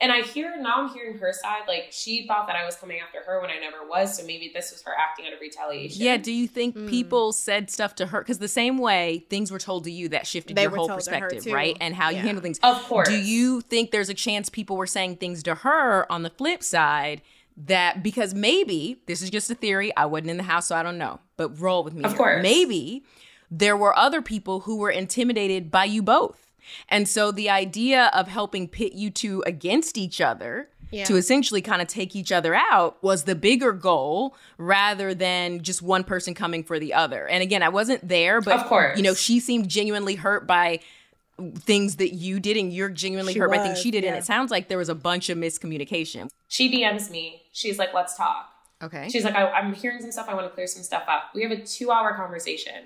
[0.01, 2.99] and I hear now I'm hearing her side like she thought that I was coming
[3.01, 6.03] after her when I never was, so maybe this was her acting out of retaliation.
[6.03, 6.89] Yeah, do you think Mm.
[6.91, 8.21] people said stuff to her?
[8.21, 11.01] Because the same way things were told to you that shifted They your whole told
[11.01, 11.77] to perspective, right?
[11.81, 12.59] And how you handle things.
[12.63, 13.09] Of course.
[13.09, 16.63] Do you think there's a chance people were saying things to her on the flip
[16.63, 17.23] side
[17.57, 20.83] that because maybe this is just a theory, I wasn't in the house, so I
[20.83, 22.03] don't know, but roll with me.
[22.03, 22.19] Of here.
[22.19, 22.43] course.
[22.43, 23.05] Maybe
[23.51, 26.44] there were other people who were intimidated by you both.
[26.89, 31.05] And so the idea of helping pit you two against each other Yeah.
[31.05, 35.83] to essentially kind of take each other out was the bigger goal rather than just
[35.83, 37.27] one person coming for the other.
[37.27, 38.97] And again, I wasn't there, but Of course.
[38.97, 40.81] you know, she seemed genuinely hurt by
[41.59, 44.05] things that you did and you're genuinely She hurt by things she did.
[44.05, 46.31] And it sounds like there was a bunch of miscommunication.
[46.49, 47.43] She DMs me.
[47.53, 48.51] She's like, "Let's talk."
[48.83, 49.09] Okay.
[49.09, 50.29] She's like, I, I'm hearing some stuff.
[50.29, 51.31] I want to clear some stuff up.
[51.35, 52.85] We have a two hour conversation.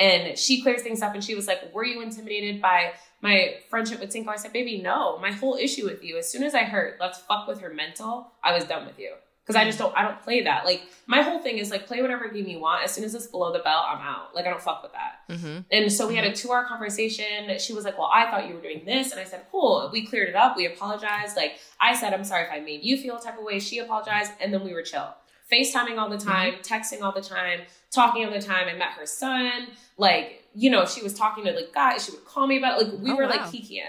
[0.00, 4.00] And she clears things up and she was like, Were you intimidated by my friendship
[4.00, 4.30] with Cinco?
[4.30, 5.18] I said, Baby, no.
[5.18, 8.32] My whole issue with you, as soon as I heard, let's fuck with her mental,
[8.42, 9.12] I was done with you.
[9.44, 10.64] Because I just don't, I don't play that.
[10.64, 12.84] Like, my whole thing is like, play whatever game you want.
[12.84, 14.32] As soon as it's below the belt, I'm out.
[14.32, 15.34] Like, I don't fuck with that.
[15.34, 15.60] mm-hmm.
[15.72, 17.58] And so we had a two hour conversation.
[17.58, 19.10] She was like, Well, I thought you were doing this.
[19.10, 19.90] And I said, Cool.
[19.92, 20.56] We cleared it up.
[20.56, 21.36] We apologized.
[21.36, 23.58] Like, I said, I'm sorry if I made you feel a type of way.
[23.58, 24.32] She apologized.
[24.40, 25.14] And then we were chill.
[25.52, 26.74] FaceTiming all the time, mm-hmm.
[26.74, 27.60] texting all the time,
[27.92, 28.68] talking all the time.
[28.68, 29.68] I met her son.
[29.96, 32.04] Like, you know, she was talking to like guys.
[32.04, 32.88] She would call me about it.
[32.88, 33.30] like we oh, were wow.
[33.30, 33.82] like kikiing.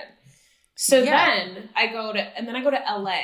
[0.76, 1.28] So yeah.
[1.28, 3.22] then I go to and then I go to LA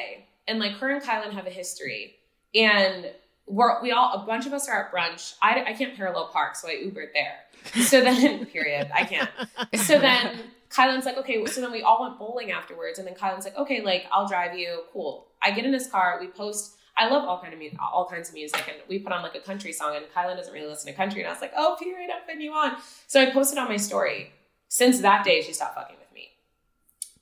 [0.47, 2.15] and like her and Kylan have a history
[2.53, 3.07] and
[3.47, 5.35] we're we all a bunch of us are at brunch.
[5.41, 7.83] I I can't parallel park, so I Ubered there.
[7.83, 9.29] So then period, I can't.
[9.75, 10.37] So then
[10.69, 13.81] Kylan's like, okay, so then we all went bowling afterwards, and then Kylan's like, okay,
[13.81, 15.27] like I'll drive you, cool.
[15.41, 16.76] I get in his car, we post.
[16.97, 19.35] I love all kind of music, all kinds of music, and we put on like
[19.35, 19.95] a country song.
[19.95, 22.41] And Kylan doesn't really listen to country, and I was like, oh, period, I'm putting
[22.41, 22.77] you on.
[23.07, 24.31] So I posted on my story.
[24.69, 26.29] Since that day, she stopped fucking with me.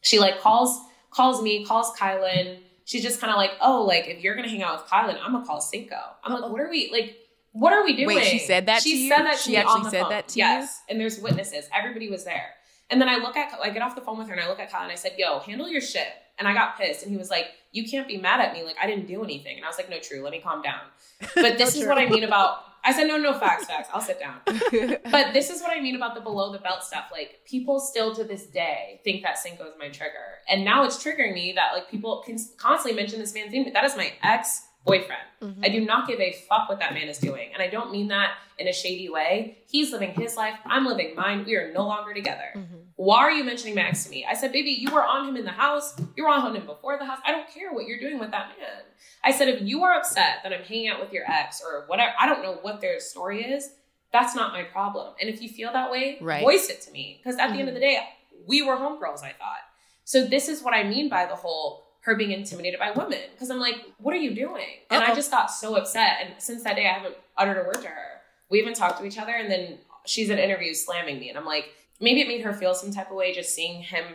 [0.01, 0.79] She like calls
[1.11, 2.59] calls me, calls Kylan.
[2.85, 5.33] She's just kind of like, oh, like if you're gonna hang out with Kylan, I'm
[5.33, 5.99] gonna call Cinco.
[6.23, 7.17] I'm like, what are we like?
[7.51, 8.07] What are we doing?
[8.07, 8.81] Wait, she said that.
[8.81, 9.37] She said that.
[9.39, 10.09] she actually said phone.
[10.09, 10.53] that to yes.
[10.53, 10.59] you.
[10.59, 11.69] Yes, and there's witnesses.
[11.73, 12.55] Everybody was there.
[12.89, 14.59] And then I look at, I get off the phone with her and I look
[14.59, 16.07] at Kyle and I said, yo, handle your shit.
[16.37, 17.03] And I got pissed.
[17.03, 18.63] And he was like, you can't be mad at me.
[18.63, 19.57] Like, I didn't do anything.
[19.57, 20.21] And I was like, no, true.
[20.21, 20.81] Let me calm down.
[21.35, 23.89] But this is what I mean about, I said, no, no, facts, facts.
[23.93, 24.41] I'll sit down.
[25.11, 27.05] but this is what I mean about the below the belt stuff.
[27.11, 30.39] Like, people still to this day think that Cinco is my trigger.
[30.49, 33.71] And now it's triggering me that, like, people can constantly mention this man's name.
[33.73, 35.21] That is my ex boyfriend.
[35.41, 35.65] Mm-hmm.
[35.65, 37.49] I do not give a fuck what that man is doing.
[37.53, 39.57] And I don't mean that in a shady way.
[39.67, 40.55] He's living his life.
[40.65, 41.43] I'm living mine.
[41.45, 42.53] We are no longer together.
[42.55, 42.75] Mm-hmm.
[42.95, 44.25] Why are you mentioning Max to me?
[44.29, 45.99] I said, baby, you were on him in the house.
[46.15, 47.19] You were on him before the house.
[47.25, 48.83] I don't care what you're doing with that man.
[49.23, 52.13] I said, if you are upset that I'm hanging out with your ex or whatever,
[52.19, 53.71] I don't know what their story is.
[54.13, 55.13] That's not my problem.
[55.19, 56.41] And if you feel that way, right.
[56.41, 57.19] voice it to me.
[57.21, 57.53] Because at mm-hmm.
[57.53, 57.99] the end of the day,
[58.47, 59.65] we were homegirls, I thought.
[60.05, 63.19] So this is what I mean by the whole her being intimidated by women.
[63.33, 64.65] Because I'm like, what are you doing?
[64.91, 65.11] And Uh-oh.
[65.11, 66.17] I just got so upset.
[66.21, 68.21] And since that day, I haven't uttered a word to her.
[68.49, 69.31] We haven't talked to each other.
[69.31, 71.29] And then she's in interviews slamming me.
[71.29, 74.05] And I'm like, maybe it made her feel some type of way just seeing him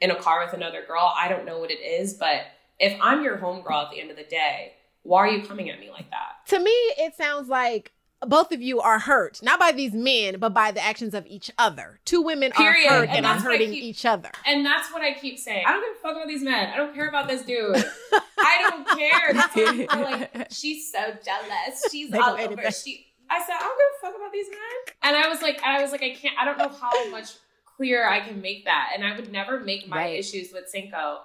[0.00, 1.12] in a car with another girl.
[1.16, 2.14] I don't know what it is.
[2.14, 2.46] But
[2.80, 4.72] if I'm your homegirl at the end of the day,
[5.04, 6.48] why are you coming at me like that?
[6.48, 7.92] To me, it sounds like
[8.24, 11.50] both of you are hurt, not by these men, but by the actions of each
[11.58, 12.00] other.
[12.04, 12.90] Two women Period.
[12.90, 14.30] are hurt and, and are hurting keep, each other.
[14.46, 15.64] And that's what I keep saying.
[15.66, 16.70] I don't give a fuck about these men.
[16.72, 17.84] I don't care about this dude.
[18.38, 20.02] I don't care.
[20.02, 21.84] Like, she's so jealous.
[21.90, 22.70] She's all over.
[22.70, 24.94] She, I said, I don't give a fuck about these men.
[25.02, 27.34] And I was like, I was like, I can't, I don't know how much
[27.76, 28.92] clearer I can make that.
[28.94, 30.18] And I would never make my right.
[30.18, 31.20] issues with Cinco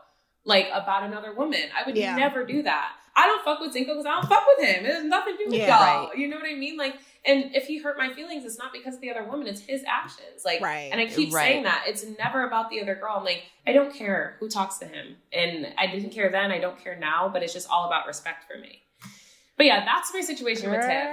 [0.46, 1.62] like about another woman.
[1.78, 2.16] I would yeah.
[2.16, 2.94] never do that.
[3.16, 4.86] I don't fuck with Cinco because I don't fuck with him.
[4.86, 6.08] It has nothing to do with yeah, y'all.
[6.08, 6.18] Right.
[6.18, 6.78] You know what I mean?
[6.78, 9.60] Like, and if he hurt my feelings, it's not because of the other woman, it's
[9.60, 10.44] his actions.
[10.46, 10.90] Like, right.
[10.92, 11.44] and I keep right.
[11.44, 11.84] saying that.
[11.88, 13.16] It's never about the other girl.
[13.18, 15.18] I'm like, I don't care who talks to him.
[15.34, 18.46] And I didn't care then, I don't care now, but it's just all about respect
[18.50, 18.82] for me.
[19.58, 21.08] But yeah, that's my situation with Tiff.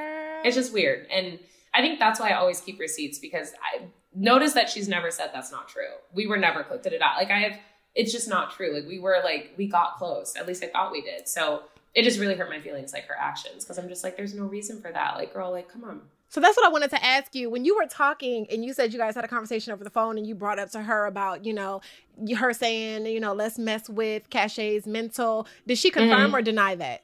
[0.45, 1.07] It's just weird.
[1.11, 1.39] And
[1.75, 3.83] I think that's why I always keep receipts because I
[4.15, 5.83] notice that she's never said that's not true.
[6.15, 6.81] We were never close.
[6.83, 7.17] Did it out.
[7.17, 7.59] Like I have
[7.95, 8.75] it's just not true.
[8.75, 10.35] Like we were like we got close.
[10.37, 11.29] At least I thought we did.
[11.29, 11.63] So
[11.95, 14.45] it just really hurt my feelings, like her actions, because I'm just like, there's no
[14.45, 15.17] reason for that.
[15.17, 16.03] Like, girl, like, come on.
[16.29, 17.49] So that's what I wanted to ask you.
[17.49, 20.19] When you were talking and you said you guys had a conversation over the phone
[20.19, 21.81] and you brought up to her about, you know,
[22.37, 25.47] her saying, you know, let's mess with Cashay's mental.
[25.67, 26.37] Did she confirm mm-hmm.
[26.37, 27.03] or deny that?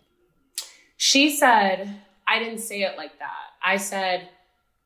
[0.97, 3.33] She said, I didn't say it like that.
[3.65, 4.29] I said,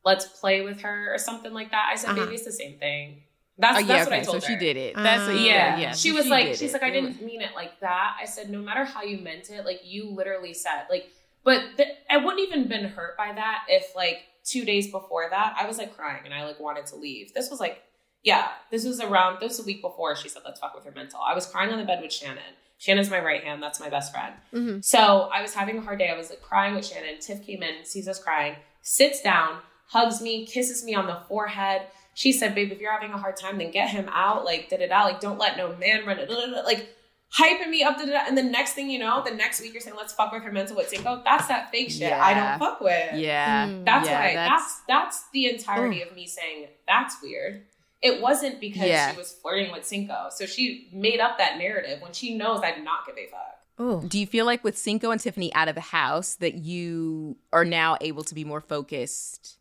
[0.05, 1.89] let's play with her or something like that.
[1.91, 2.21] I said, uh-huh.
[2.21, 3.23] maybe it's the same thing.
[3.59, 4.17] That's, oh, yeah, that's okay.
[4.17, 4.53] what I told so her.
[4.53, 4.95] she did it.
[4.95, 5.77] That's uh, yeah.
[5.77, 5.91] yeah.
[5.91, 6.73] She was she like, she's it.
[6.73, 8.15] like, I didn't mean it like that.
[8.19, 11.09] I said, no matter how you meant it, like you literally said, like,
[11.43, 15.55] but th- I wouldn't even been hurt by that if like two days before that
[15.59, 17.33] I was like crying and I like wanted to leave.
[17.33, 17.81] This was like,
[18.23, 19.39] yeah, this was around.
[19.39, 21.19] This was a week before she said, let's fuck with her mental.
[21.19, 22.39] I was crying on the bed with Shannon.
[22.77, 23.61] Shannon's my right hand.
[23.61, 24.35] That's my best friend.
[24.53, 24.79] Mm-hmm.
[24.81, 26.09] So I was having a hard day.
[26.09, 27.19] I was like crying with Shannon.
[27.19, 31.83] Tiff came in, sees us crying, sits down, hugs me, kisses me on the forehead
[32.19, 34.43] she said, babe, if you're having a hard time, then get him out.
[34.43, 35.03] Like, da da da.
[35.05, 36.29] Like, don't let no man run it.
[36.29, 36.93] Like,
[37.33, 37.97] hyping me up.
[37.97, 38.23] Da, da, da.
[38.27, 40.51] And the next thing you know, the next week you're saying, let's fuck with her
[40.51, 41.21] mental with Cinco.
[41.23, 42.21] That's that fake shit yeah.
[42.21, 43.15] I don't fuck with.
[43.15, 43.67] Yeah.
[43.67, 43.85] Mm.
[43.85, 44.33] That's yeah, why.
[44.33, 47.63] That's, that's, that's the entirety of me saying, that's weird.
[48.01, 49.11] It wasn't because yeah.
[49.11, 50.27] she was flirting with Cinco.
[50.29, 53.79] So she made up that narrative when she knows I did not give a fuck.
[53.79, 54.05] Ooh.
[54.05, 57.63] Do you feel like with Cinco and Tiffany out of the house that you are
[57.63, 59.57] now able to be more focused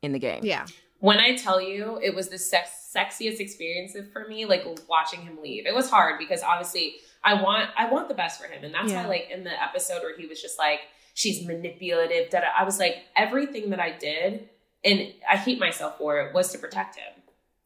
[0.00, 0.40] in the game?
[0.42, 0.64] Yeah
[1.02, 5.36] when I tell you it was the sex- sexiest experience for me, like watching him
[5.42, 5.66] leave.
[5.66, 6.94] It was hard because obviously
[7.24, 9.02] I want I want the best for him, and that's yeah.
[9.02, 10.78] why like in the episode where he was just like
[11.14, 12.30] she's manipulative.
[12.30, 14.48] Da-da, I was like everything that I did,
[14.84, 17.12] and I hate myself for it, was to protect him.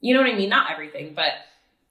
[0.00, 0.48] You know what I mean?
[0.48, 1.32] Not everything, but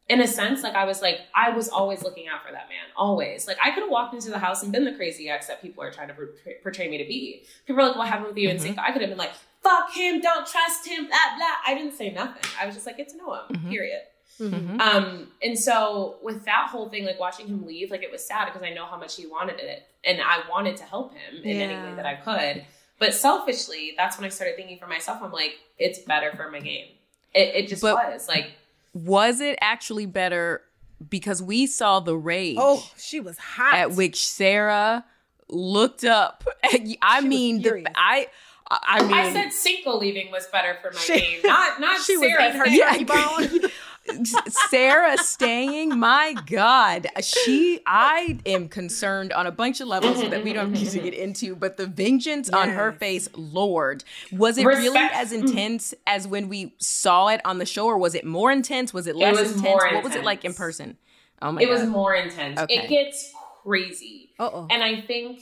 [0.09, 2.89] in a sense, like I was like, I was always looking out for that man,
[2.97, 3.45] always.
[3.47, 5.83] Like I could have walked into the house and been the crazy ex that people
[5.83, 6.15] are trying to
[6.63, 7.43] portray me to be.
[7.67, 8.49] People are like, what happened with you?
[8.49, 8.67] Mm-hmm.
[8.67, 9.33] And I could have been like,
[9.65, 11.55] fuck him, don't trust him, blah, blah.
[11.65, 12.43] I didn't say nothing.
[12.61, 13.69] I was just like, get to know him, mm-hmm.
[13.69, 14.01] period.
[14.39, 14.79] Mhm.
[14.81, 18.45] Um, and so with that whole thing, like watching him leave, like it was sad
[18.45, 21.61] because I know how much he wanted it, and I wanted to help him in
[21.61, 22.65] any way that I could.
[22.99, 25.21] But selfishly, that's when I started thinking for myself.
[25.23, 26.87] I'm like, it's better for my game.
[27.33, 28.51] It, it just But- was like
[28.93, 30.61] Was it actually better
[31.09, 33.75] because we saw the rage Oh, she was hot.
[33.75, 35.05] at which Sarah
[35.49, 36.43] looked up?
[36.63, 37.85] I was mean, the.
[37.95, 38.27] I,
[38.69, 42.17] I mean, I said Cinco leaving was better for my She- game, not not she
[42.17, 42.49] Sarah.
[42.49, 43.71] eating her turkey bone.
[44.69, 50.53] Sarah staying, my God, she, I am concerned on a bunch of levels that we
[50.53, 54.95] don't need to get into, but the vengeance on her face, Lord, was it really
[54.95, 55.39] as mm.
[55.39, 58.93] intense as when we saw it on the show, or was it more intense?
[58.93, 59.83] Was it less was intense?
[59.91, 60.97] what was it like in person?
[61.41, 61.71] Oh my it God.
[61.71, 62.59] was more intense.
[62.59, 62.83] Okay.
[62.83, 64.33] It gets crazy.
[64.39, 64.67] Uh-oh.
[64.69, 65.41] And I think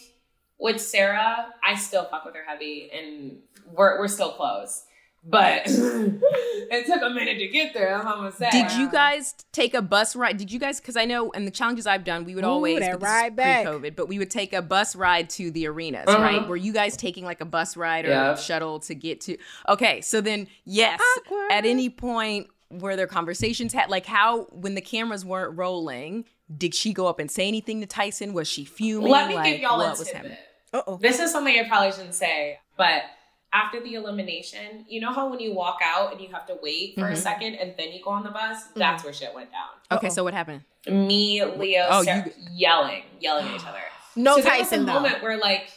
[0.64, 3.38] with Sarah, I still fuck with her heavy, and
[3.72, 4.86] we're we're still close.
[5.26, 7.96] But it took a minute to get there.
[7.98, 8.50] I'm gonna say.
[8.50, 10.38] Did you guys take a bus ride?
[10.38, 10.80] Did you guys?
[10.82, 13.10] Because I know and the challenges I've done, we would Ooh, always that but this
[13.10, 13.64] ride back.
[13.66, 16.22] pre-COVID, but we would take a bus ride to the arenas, Uh-huh.
[16.22, 16.48] right?
[16.48, 18.36] Were you guys taking like a bus ride or Yeah.
[18.36, 19.38] shuttle to get to?
[19.70, 21.52] Okay, so then yes, Awkward.
[21.52, 26.26] at any point were there conversations had like how when the cameras weren't rolling,
[26.58, 28.34] did she go up and say anything to Tyson?
[28.34, 29.10] Was she fuming?
[29.12, 30.38] Let me like, give y'all what a was tidbit.
[30.74, 30.94] Happening?
[30.94, 30.98] Uh-oh.
[31.02, 33.04] This is something I probably shouldn't say, but
[33.52, 36.96] after the elimination, you know how when you walk out and you have to wait
[36.96, 37.18] for a Mhm.
[37.18, 38.64] second and then you go on the bus?
[38.76, 39.70] That's where shit went down.
[39.92, 40.14] Okay, Uh-oh.
[40.14, 40.64] so what happened?
[40.88, 43.80] Me, Leo, Oh, Sarah, you- yelling, yelling at each other.
[44.16, 44.94] No so there was Tyson a though.
[44.94, 45.70] moment where like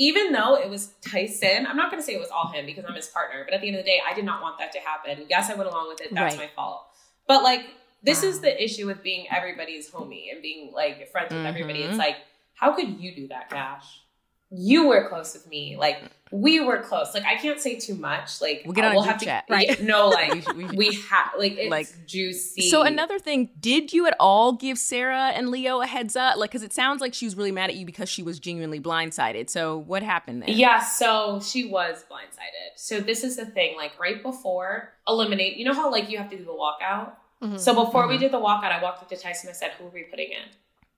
[0.00, 2.84] even though it was Tyson, I'm not going to say it was all him because
[2.84, 4.70] I'm his partner, but at the end of the day, I did not want that
[4.72, 5.26] to happen.
[5.28, 6.14] Yes, I went along with it.
[6.14, 6.44] That's Right.
[6.48, 6.86] my fault.
[7.26, 7.66] But like,
[8.04, 11.82] this is the issue with being everybody's homie and being like friends with everybody.
[11.82, 11.88] Mhm.
[11.88, 12.16] It's like,
[12.54, 14.02] how could you do that, Cash?
[14.50, 15.76] You were close with me.
[15.76, 17.12] Like, we were close.
[17.12, 18.40] Like, I can't say too much.
[18.40, 19.44] Like, We'll get on we'll have to, chat.
[19.50, 19.82] Right.
[19.82, 22.70] No, like, We we we, have, like, it's Like- juicy.
[22.70, 26.38] So another thing, did you at all give Sarah and Leo a heads up?
[26.38, 28.80] Like, because it sounds like she was really mad at you because she was genuinely
[28.80, 29.50] blindsided.
[29.50, 30.50] So what happened there?
[30.50, 32.70] Yeah, so she was blindsided.
[32.76, 36.30] So this is the thing, like right before eliminate, you know how like you have
[36.30, 37.12] to do the walkout?
[37.42, 37.60] Mhm.
[37.60, 38.20] So before we Mhm.
[38.20, 39.48] did the walkout, I walked up to Tyson.
[39.48, 40.48] And I said, "Who are we putting in?"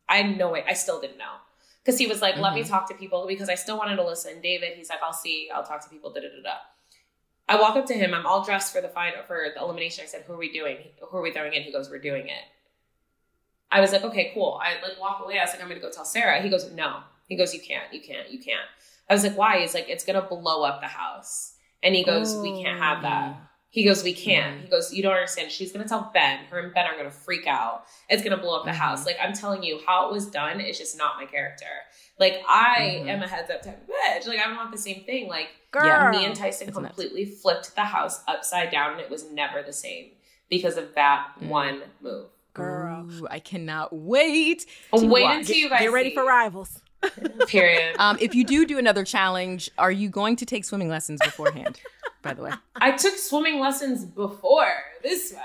[0.09, 0.65] I had no way.
[0.69, 1.35] I still didn't know
[1.85, 2.71] because he was like, "Let me mm-hmm.
[2.71, 4.41] talk to people," because I still wanted to listen.
[4.41, 5.49] David, he's like, "I'll see.
[5.55, 6.57] I'll talk to people." Da da da da.
[7.49, 8.15] I walk up to him.
[8.15, 10.05] I'm all dressed for the final for the elimination.
[10.05, 10.79] I said, "Who are we doing?
[11.01, 12.45] Who are we throwing in?" He goes, "We're doing it."
[13.73, 15.39] I was like, "Okay, cool." I like walk away.
[15.39, 17.93] I was like, "I'm gonna go tell Sarah." He goes, "No." He goes, "You can't.
[17.93, 18.31] You can't.
[18.31, 18.69] You can't."
[19.09, 22.37] I was like, "Why?" He's like, "It's gonna blow up the house." And he goes,
[22.37, 23.50] "We can't have that." Oh.
[23.73, 24.61] He goes, We can't.
[24.63, 25.51] He goes, You don't understand.
[25.53, 26.41] She's going to tell Ben.
[26.51, 27.85] Her and Ben are going to freak out.
[28.09, 29.07] It's going to blow up the house.
[29.07, 31.67] Like, I'm telling you, how it was done is just not my character.
[32.19, 33.09] Like, I Mhm.
[33.09, 34.27] am a heads up type of bitch.
[34.27, 35.29] Like, I don't want the same thing.
[35.29, 35.85] Like, Girl.
[35.87, 36.89] Yeah, me and Tyson It's nuts.
[36.97, 40.11] completely flipped the house upside down, and it was never the same
[40.49, 41.47] because of that Mm.
[41.47, 42.27] one move.
[42.55, 43.07] Girl.
[43.09, 44.67] Ooh, I cannot wait.
[44.93, 45.37] to Wait watch.
[45.37, 46.15] until you guys Get ready see.
[46.17, 46.83] for rivals.
[47.47, 47.95] Period.
[48.01, 51.79] Um, if you do do another challenge, are you going to take swimming lessons beforehand?
[52.23, 55.43] by the way, I took swimming lessons before this one.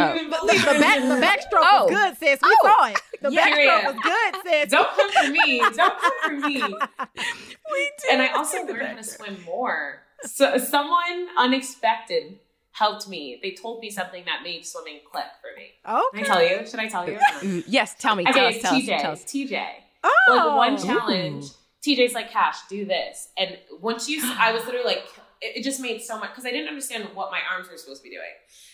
[0.00, 0.12] Oh.
[0.14, 1.84] Believe the back, the backstroke Oh.
[1.84, 2.40] was good, sis.
[2.42, 2.66] We Oh.
[2.78, 2.96] saw it.
[2.98, 3.28] Oh.
[3.28, 3.50] The Yeah.
[3.50, 4.70] backstroke was good, sis.
[4.70, 5.58] Don't come for me.
[5.60, 6.54] Don't come for me.
[7.72, 8.10] we did.
[8.12, 10.02] and I also learned how to swim more.
[10.22, 12.38] So someone unexpected
[12.72, 13.38] helped me.
[13.40, 15.66] They told me something that made swimming click for me.
[15.84, 16.22] Oh, Okay.
[16.22, 16.66] I tell you?
[16.66, 17.18] Should I tell you?
[17.40, 18.24] Mm, yes, tell me.
[18.24, 18.54] Tell okay, us.
[18.56, 18.82] it's Tell us.
[18.82, 19.00] TJ.
[19.00, 19.24] Tell us.
[19.24, 19.66] TJ.
[20.02, 20.34] Oh.
[20.36, 20.84] Like one oh.
[20.84, 21.44] challenge,
[21.86, 23.28] TJ's like, Cash, do this.
[23.38, 25.04] And once you, I was literally like,
[25.40, 28.02] it, it just made so much because I didn't understand what my arms were supposed
[28.02, 28.22] to be doing.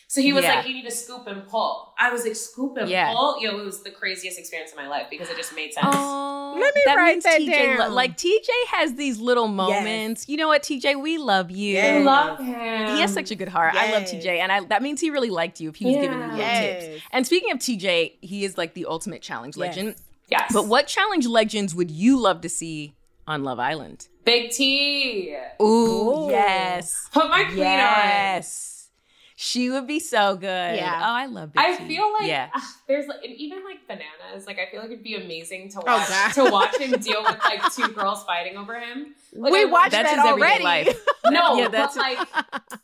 [0.09, 0.57] So he was Yeah.
[0.57, 1.95] like, you need to scoop and pull.
[1.99, 3.13] I was like, scoop and Yeah.
[3.13, 3.41] pull.
[3.41, 5.87] Yo, it was the craziest experience of my life because it just made sense.
[5.89, 7.95] Oh, Let me write that TJ lo- down.
[7.95, 10.29] like TJ has these little moments.
[10.29, 10.97] You know what, TJ?
[11.01, 11.79] We love you.
[11.79, 12.05] I Yes.
[12.07, 12.95] love him.
[12.97, 13.75] He has such a good heart.
[13.77, 16.13] I love TJ, and I, that means he really liked you if he was giving
[16.19, 16.85] you little Yes.
[16.87, 17.05] tips.
[17.13, 19.61] And speaking of TJ, he is like the ultimate challenge Yes.
[19.77, 19.95] legend.
[20.29, 20.51] Yes.
[20.53, 22.95] But what challenge legends would you love to see
[23.27, 24.09] on Love Island?
[24.25, 25.37] Big T.
[25.61, 26.31] Ooh, Ooh.
[26.31, 27.09] yes.
[27.13, 27.65] Put my queen on.
[27.67, 28.89] Yes.
[29.43, 30.77] She would be so good.
[30.77, 31.01] Yeah.
[31.03, 31.87] Oh, I love Big I T.
[31.89, 32.51] feel like yeah.
[32.55, 34.47] ah, there's like and even like bananas.
[34.47, 36.33] Like I feel like it'd be amazing to Oh, watch God.
[36.35, 39.15] to watch him deal with like two girls fighting over him.
[39.33, 40.63] Like, we I- watched That's that his already.
[40.65, 41.05] life.
[41.31, 42.19] No, Yeah, but that's- like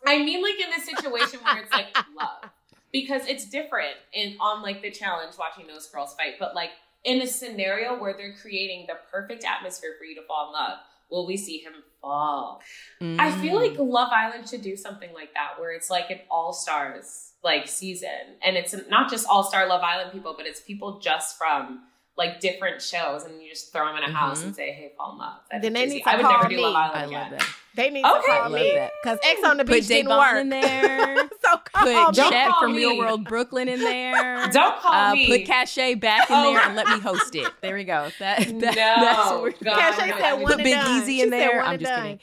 [0.07, 2.51] I mean like in this situation where it's like love.
[2.93, 6.71] Because it's different in on like the challenge watching those girls fight, but like
[7.07, 10.79] in a scenario where they're creating the perfect atmosphere for you to fall in love,
[11.11, 12.61] will we see him fall?
[13.01, 13.71] I feel Mm.
[13.71, 17.69] like Love Island should do something like that, where it's like an all stars like
[17.69, 21.85] season, and it's not just all star Love Island people, but it's people just from
[22.17, 25.13] like different shows and you just throw them in a house and say, "Hey, fall
[25.13, 26.63] in love." That'd Then they need to I would call never do me.
[26.63, 27.21] Love Island I again.
[27.33, 27.49] love that.
[27.75, 28.21] They need Okay.
[28.23, 28.93] to call me that.
[29.03, 30.41] because Ex on the Put beach didn't Da'Vonne work.
[30.41, 31.17] in there.
[31.43, 31.93] so call Put me.
[31.95, 32.79] Don't Chet call from me.
[32.79, 34.49] Real World Brooklyn in there.
[34.51, 35.27] Don't call Uh, me.
[35.27, 36.53] put Cashay back in Oh.
[36.55, 37.53] there and let me host it.
[37.61, 38.09] There we go.
[38.19, 40.65] That, that no, that's what we're God, Cash no, said I one would- Put and
[40.65, 41.03] Big done.
[41.03, 41.57] Easy She in said there.
[41.59, 42.03] one I'm just done.
[42.03, 42.21] kidding.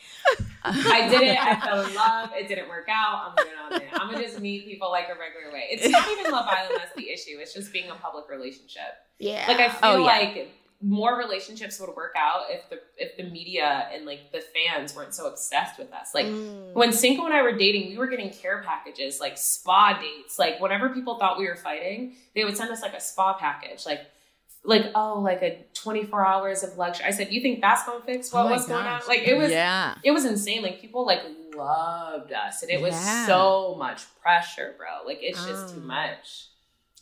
[0.66, 1.38] I did it.
[1.40, 2.30] I fell in love.
[2.36, 3.36] It didn't work out.
[3.38, 3.70] I'm moving on.
[3.72, 3.82] Then.
[3.94, 5.68] I'm gonna just meet people like a regular way.
[5.70, 7.38] It's not even Love Island that's the issue.
[7.40, 8.82] It's just being a public relationship.
[9.20, 9.46] Yeah.
[9.48, 10.04] Like I feel Oh, yeah.
[10.06, 10.50] like
[10.82, 15.14] more relationships would work out if the if the media and like the fans weren't
[15.14, 16.14] so obsessed with us.
[16.14, 16.74] Like Mm.
[16.74, 20.38] when Cinco and I were dating, we were getting care packages, like spa dates.
[20.38, 23.86] Like whenever people thought we were fighting, they would send us like a spa package,
[23.86, 24.02] like
[24.66, 27.06] like oh, like a 24 hours of luxury.
[27.06, 29.02] I said, you think that's gonna fix what Oh my was going on?
[29.08, 29.96] Like it was, Yeah.
[30.04, 30.62] it was insane.
[30.64, 31.22] Like people like
[31.56, 33.26] loved us, and it was Yeah.
[33.28, 35.06] so much pressure, bro.
[35.06, 35.88] Like it's just too Oh.
[35.88, 36.48] much.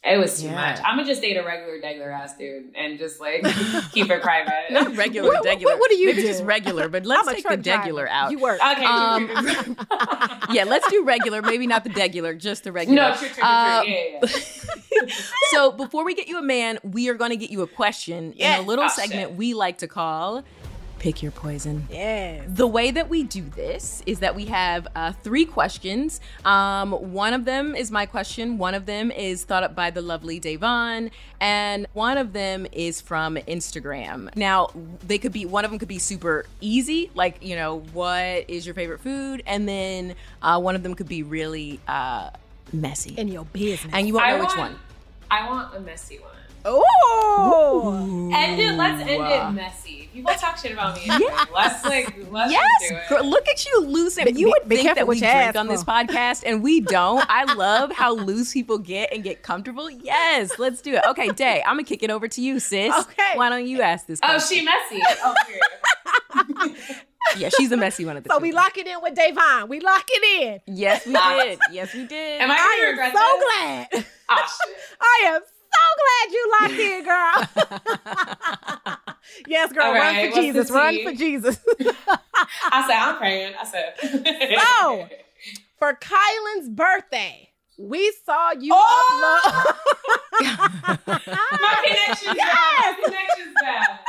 [0.03, 0.55] It was too Yeah.
[0.55, 0.79] much.
[0.83, 3.43] I'm gonna just date a regular, regular ass dude and just like
[3.93, 4.51] keep it private.
[4.71, 5.77] Not regular, What- what- regular.
[5.77, 6.27] what do you Maybe do?
[6.27, 8.09] just regular, but let's I'm take the degular driver.
[8.09, 8.31] out.
[8.31, 8.59] You work.
[8.65, 8.83] Okay.
[8.83, 9.29] Um,
[10.51, 11.43] yeah, let's do regular.
[11.43, 12.99] Maybe not the degular, just the regular.
[13.11, 13.91] no, true, true, true, Uh, true.
[13.93, 15.13] Yeah, yeah.
[15.51, 18.33] so before we get you a man, we are going to get you a question
[18.33, 19.37] in a little Oh, segment shit.
[19.37, 20.43] we like to call
[21.01, 22.43] "Pick Your Poison." Yes.
[22.47, 26.21] The way that we do this is that we have uh, three questions.
[26.45, 28.57] Um, one of them is my question.
[28.59, 33.01] One of them is thought up by the lovely Da'Vonne, and one of them is
[33.01, 34.29] from Instagram.
[34.35, 34.69] Now,
[35.07, 38.65] they could be one of them could be super easy, like you know, what is
[38.67, 42.29] your favorite food, and then uh, one of them could be really uh,
[42.71, 43.91] messy, In your business.
[43.93, 44.75] and you won't know I which want, one.
[45.31, 46.29] I want a messy one.
[46.63, 48.29] Oh.
[48.33, 48.73] End it.
[48.75, 50.09] Let's end it messy.
[50.13, 51.03] People talk shit about me.
[51.09, 51.31] anyway.
[51.53, 53.09] Let's like let's Yes, do it.
[53.09, 54.17] girl, look at you, loose.
[54.17, 56.81] And you would be think that we you drink ask on this podcast, and we
[56.81, 57.25] don't.
[57.29, 59.89] I love how loose people get and get comfortable.
[59.89, 61.01] Yes, let's do it.
[61.07, 62.93] Okay, Day, I'm gonna kick it over to you, sis.
[62.93, 63.31] Okay.
[63.35, 64.19] Why don't you ask this?
[64.21, 65.01] Oh, she messy.
[65.23, 66.75] Oh, period.
[67.37, 68.43] yeah, she's the messy one of the So two.
[68.43, 69.69] we lock it in with Da'Vonne.
[69.69, 70.75] We lock it in.
[70.75, 71.59] Yes, we did.
[71.71, 72.41] Yes, we did.
[72.41, 73.99] Am I I am so this?
[74.01, 74.05] glad.
[74.29, 74.47] Oh.
[75.01, 75.41] I am
[75.73, 77.37] so glad you locked in, girl.
[79.47, 79.85] yes, girl.
[79.85, 80.69] All run for Jesus.
[80.71, 81.59] Run for Jesus.
[82.71, 83.53] I said I'm praying.
[83.59, 83.93] I said.
[84.79, 85.07] So-
[85.79, 87.49] for Kylan's birthday,
[87.79, 89.41] we saw you Oh!
[89.41, 90.47] upload.
[91.07, 92.95] My connection's bad.
[93.01, 93.99] My connection's bad.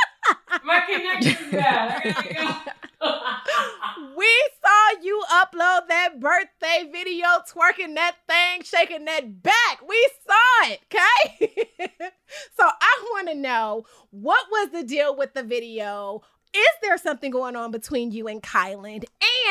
[0.63, 2.73] My connection's bad.
[3.03, 4.17] I gotta go.
[4.17, 9.87] we saw you upload that birthday video, twerking that thing, shaking that back.
[9.87, 11.89] We saw it, okay?
[12.57, 16.23] so I want to know what was the deal with the video?
[16.55, 19.05] Is there something going on between you and Kylan?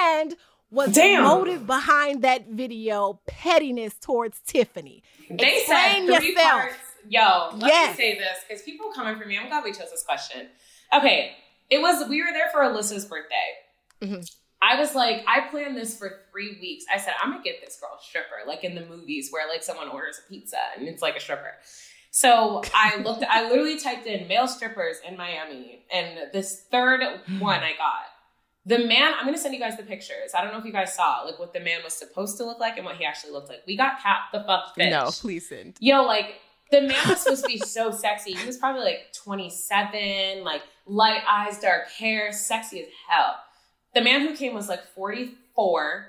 [0.08, 0.36] And
[0.70, 1.24] was Damn.
[1.24, 5.04] the motive behind that video pettiness towards Tiffany?
[5.30, 6.62] They Explain said three yourself.
[6.62, 6.76] parts.
[7.10, 7.98] Yo, let Yes.
[7.98, 9.38] me say this because people are coming for me.
[9.38, 10.48] I'm glad we chose this question.
[10.96, 11.36] Okay,
[11.72, 13.36] it was we were there for Alyssa's birthday.
[14.02, 14.30] Mhm.
[14.64, 16.86] I was like, I planned this for three weeks.
[16.94, 19.88] I said, I'm gonna get this girl stripper, like in the movies where like someone
[19.90, 21.54] orders a pizza and it's like a stripper.
[22.12, 27.02] So I looked, I literally typed in male strippers in Miami, and this third
[27.40, 28.04] one I got.
[28.66, 30.34] The man, I'm gonna send you guys the pictures.
[30.38, 32.60] I don't know if you guys saw like what the man was supposed to look
[32.60, 33.62] like and what he actually looked like.
[33.66, 34.92] We got cat the fuck fish.
[34.92, 35.78] no, please send.
[35.80, 36.36] Yo, like
[36.70, 38.34] the man was supposed to be so sexy.
[38.34, 40.62] He was probably like 27, like
[40.92, 43.36] light eyes, dark hair, sexy as hell.
[43.96, 46.08] The man who came was like 44,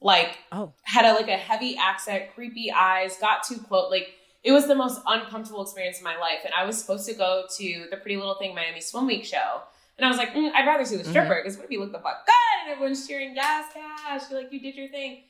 [0.00, 0.72] like Oh.
[0.84, 3.90] had a like a heavy accent, creepy eyes, got too close.
[3.90, 4.08] Like
[4.42, 6.40] it was the most uncomfortable experience of my life.
[6.44, 9.62] And I was supposed to go to the Pretty Little Thing Miami Swim Week show.
[9.98, 11.92] And I was like, mm, I'd rather see the stripper because what if you look
[11.92, 15.24] the fuck good and everyone's cheering, yes, cash, you're like, you did your thing.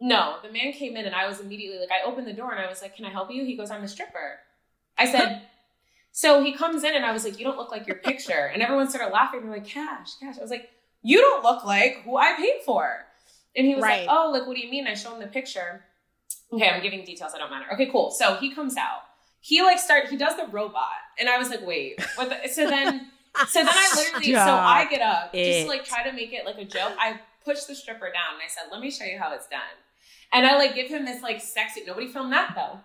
[0.00, 2.60] No, the man came in and I was immediately like, I opened the door and
[2.64, 3.44] I was like, Can I help you?
[3.44, 4.38] He goes, I'm a stripper.
[4.96, 5.42] I said,
[6.24, 8.50] So he comes in and I was like, You don't look like your picture.
[8.52, 9.42] And everyone started laughing.
[9.42, 10.36] They're like, Cash, cash.
[10.38, 10.70] I was like,
[11.02, 13.04] You don't look like who I paid for.
[13.54, 14.06] And he was Right.
[14.06, 14.86] like, Oh, like, what do you mean?
[14.86, 15.84] I showed him the picture.
[16.50, 17.66] Okay, I'm giving details that don't matter.
[17.74, 18.10] Okay, cool.
[18.10, 19.02] So he comes out.
[19.40, 20.96] He like start he does the robot.
[21.18, 23.10] And I was like, wait, what the so then
[23.48, 26.46] so then I literally so I get up just to like try to make it
[26.46, 26.94] like a joke.
[26.98, 29.60] I push the stripper down and I said, Let me show you how it's done.
[30.32, 32.80] And I like give him this like sexy nobody filmed that though.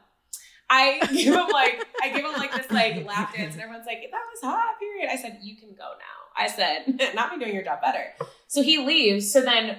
[0.70, 4.02] I give him like I give him like this like lap dance and everyone's like,
[4.12, 5.10] that was hot, period.
[5.12, 6.20] I said, You can go now.
[6.38, 8.06] I said, not me doing your job better.
[8.48, 9.32] So he leaves.
[9.32, 9.78] So then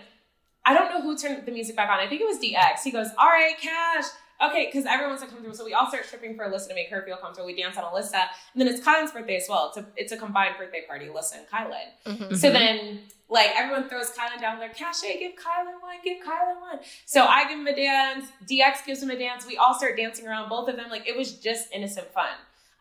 [0.65, 1.99] I don't know who turned the music back on.
[2.01, 2.83] I think it was DX.
[2.85, 4.05] He goes, All right, Cash.
[4.43, 5.55] Okay, because everyone's uncomfortable.
[5.55, 7.47] So we all start stripping for Alyssa to make her feel comfortable.
[7.47, 8.15] We dance on Alyssa.
[8.55, 9.69] And then it's Kylan's birthday as well.
[9.69, 12.29] It's a it's a combined birthday party, Alyssa and Kylan.
[12.31, 12.37] Mhm.
[12.37, 16.81] So then like everyone throws Kylan down there, Cash, give Kylan one, give Kylan one.
[17.07, 19.47] So I give him a dance, DX gives him a dance.
[19.47, 20.91] We all start dancing around both of them.
[20.91, 22.31] Like it was just innocent fun.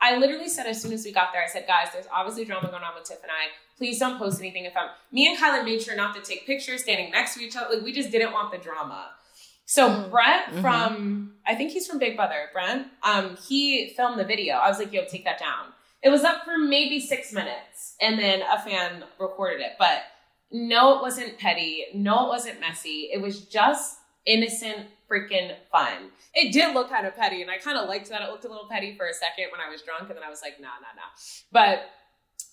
[0.01, 2.69] I literally said as soon as we got there, I said, guys, there's obviously drama
[2.69, 3.51] going on with Tiff and I.
[3.77, 4.89] Please don't post anything if I'm.
[5.11, 7.75] Me and Kylan made sure not to take pictures standing next to each other.
[7.75, 9.09] Like we just didn't want the drama.
[9.65, 10.09] So mm.
[10.09, 10.61] Brent mm-hmm.
[10.61, 12.47] from I think he's from Big Brother.
[12.53, 14.55] Brent, um, he filmed the video.
[14.55, 15.73] I was like, yo, take that down.
[16.01, 19.73] It was up for maybe six minutes, and then a fan recorded it.
[19.77, 20.03] But
[20.51, 21.85] no, it wasn't petty.
[21.93, 23.09] No, it wasn't messy.
[23.13, 26.11] It was just innocent freaking fun.
[26.33, 28.49] It did look kind of petty, and I kind of liked that it looked a
[28.49, 30.67] little petty for a second when I was drunk, and then I was like, nah,
[30.67, 31.09] nah, nah.
[31.51, 31.89] But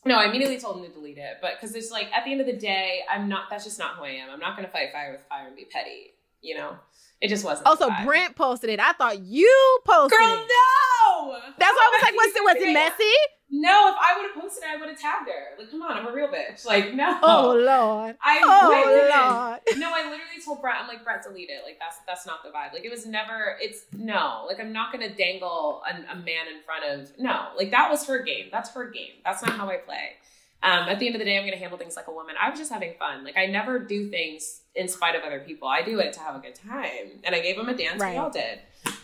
[0.04, 1.38] no, I immediately told him to delete it.
[1.42, 3.50] But because it's like at the end of the day, I'm not.
[3.50, 4.30] That's just not who I am.
[4.30, 6.14] I'm not going to fight fire with fire and be petty.
[6.42, 6.76] You know.
[7.20, 7.66] It just wasn't.
[7.66, 8.78] Also, Brent posted it.
[8.78, 10.48] I thought you posted Girl, it.
[10.48, 11.38] no.
[11.58, 13.12] That's why I was like, was it was it messy?
[13.48, 15.56] No, if I would have posted it, I would have tagged her.
[15.58, 16.64] Like, come on, I'm a real bitch.
[16.64, 17.18] Like, no.
[17.22, 18.16] Oh Lord.
[18.22, 19.78] I oh Lord.
[19.78, 21.62] No, I literally told Brett, I'm like, Brett, delete it.
[21.64, 22.72] Like, that's that's not the vibe.
[22.72, 23.56] Like, it was never.
[23.60, 24.44] It's no.
[24.48, 27.12] Like, I'm not gonna dangle a, a man in front of.
[27.18, 28.46] No, like that was her game.
[28.50, 29.12] That's her game.
[29.24, 30.14] That's not how I play.
[30.62, 32.34] Um, at the end of the day, I'm gonna handle things like a woman.
[32.40, 33.22] I was just having fun.
[33.24, 35.68] Like, I never do things in spite of other people.
[35.68, 37.20] I do it to have a good time.
[37.24, 38.00] And I gave him a dance.
[38.00, 38.12] Right.
[38.12, 38.58] We all did.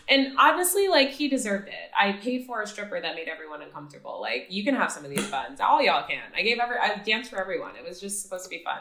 [0.09, 1.91] And honestly, like he deserved it.
[1.97, 4.19] I paid for a stripper that made everyone uncomfortable.
[4.21, 5.59] Like you can have some of these buns.
[5.59, 6.23] All y'all can.
[6.35, 7.75] I gave every I danced for everyone.
[7.75, 8.79] It was just supposed to be fun.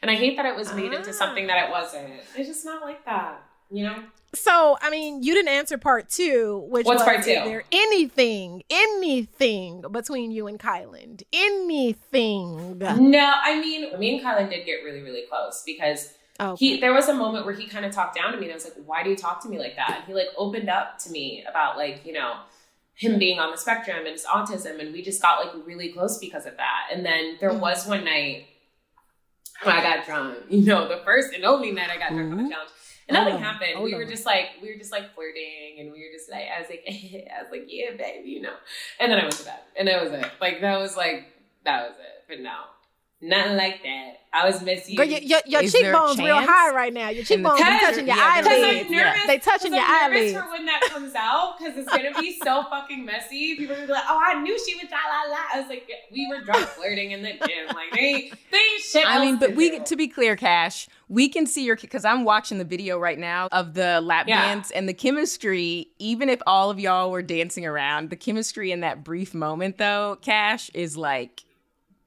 [0.00, 0.98] And I hate that it was made ah.
[0.98, 2.12] into something that it wasn't.
[2.36, 3.42] It's just not like that.
[3.70, 4.02] You know?
[4.34, 7.32] So, I mean, you didn't answer part two, which What's was part two?
[7.32, 11.22] there anything, anything between you and Kyland?
[11.32, 12.78] Anything?
[12.78, 16.64] No, I mean, me and Kyland did get really, really close because Okay.
[16.64, 18.54] He there was a moment where he kind of talked down to me and I
[18.54, 19.98] was like, why do you talk to me like that?
[19.98, 22.36] And he like opened up to me about like, you know,
[22.94, 26.18] him being on the spectrum and his autism and we just got like really close
[26.18, 26.88] because of that.
[26.92, 27.60] And then there mm-hmm.
[27.60, 28.46] was one night
[29.62, 32.38] when I got drunk, you know, the first and only night I got drunk mm-hmm.
[32.38, 32.70] on the challenge.
[33.08, 33.72] And nothing oh, happened.
[33.76, 36.44] Oh, we were just like we were just like flirting and we were just like
[36.56, 38.54] I was like I was like, yeah, baby, you know.
[38.98, 39.60] And then I went to bed.
[39.76, 40.30] And that was it.
[40.40, 41.26] Like that was like
[41.64, 42.24] that was it.
[42.28, 42.56] But no.
[43.20, 44.21] Nothing like that.
[44.34, 44.96] I was missing.
[44.96, 47.10] Girl, your, your, your cheekbones real high right now.
[47.10, 48.90] Your cheekbones are touching your yeah, eyelids.
[48.90, 49.16] Yeah.
[49.26, 50.32] They touching your I'm eyelids.
[50.32, 53.56] for when that comes out because it's gonna be so fucking messy.
[53.56, 55.68] People are gonna be like, "Oh, I knew she was la la la." I was
[55.68, 57.66] like, we were drunk flirting in the gym.
[57.68, 59.06] Like they, they shit.
[59.06, 59.84] I mean, but we do.
[59.84, 63.48] to be clear, Cash, we can see your because I'm watching the video right now
[63.52, 64.46] of the lap yeah.
[64.46, 65.88] dance and the chemistry.
[65.98, 70.16] Even if all of y'all were dancing around, the chemistry in that brief moment, though,
[70.22, 71.44] Cash is like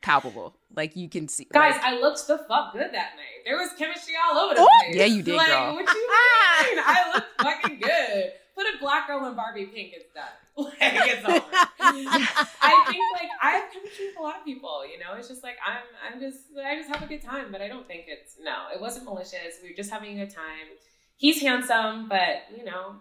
[0.02, 0.56] palpable.
[0.76, 1.76] Like you can see, guys.
[1.76, 3.44] Like, I looked the fuck good that night.
[3.46, 4.96] There was chemistry all over the Ooh, place.
[4.96, 5.76] Yeah, you did, like, girl.
[5.76, 6.84] What you mean?
[6.86, 8.32] I looked fucking good.
[8.56, 9.94] Put a black girl in Barbie pink.
[9.96, 10.26] It's done.
[10.58, 11.44] Like it's over.
[11.80, 14.84] I think like I have chemistry with a lot of people.
[14.86, 15.84] You know, it's just like I'm.
[16.14, 16.40] I'm just.
[16.58, 17.52] I just have a good time.
[17.52, 18.68] But I don't think it's no.
[18.74, 19.60] It wasn't malicious.
[19.62, 20.72] We were just having a good time.
[21.18, 22.96] He's handsome, but you know,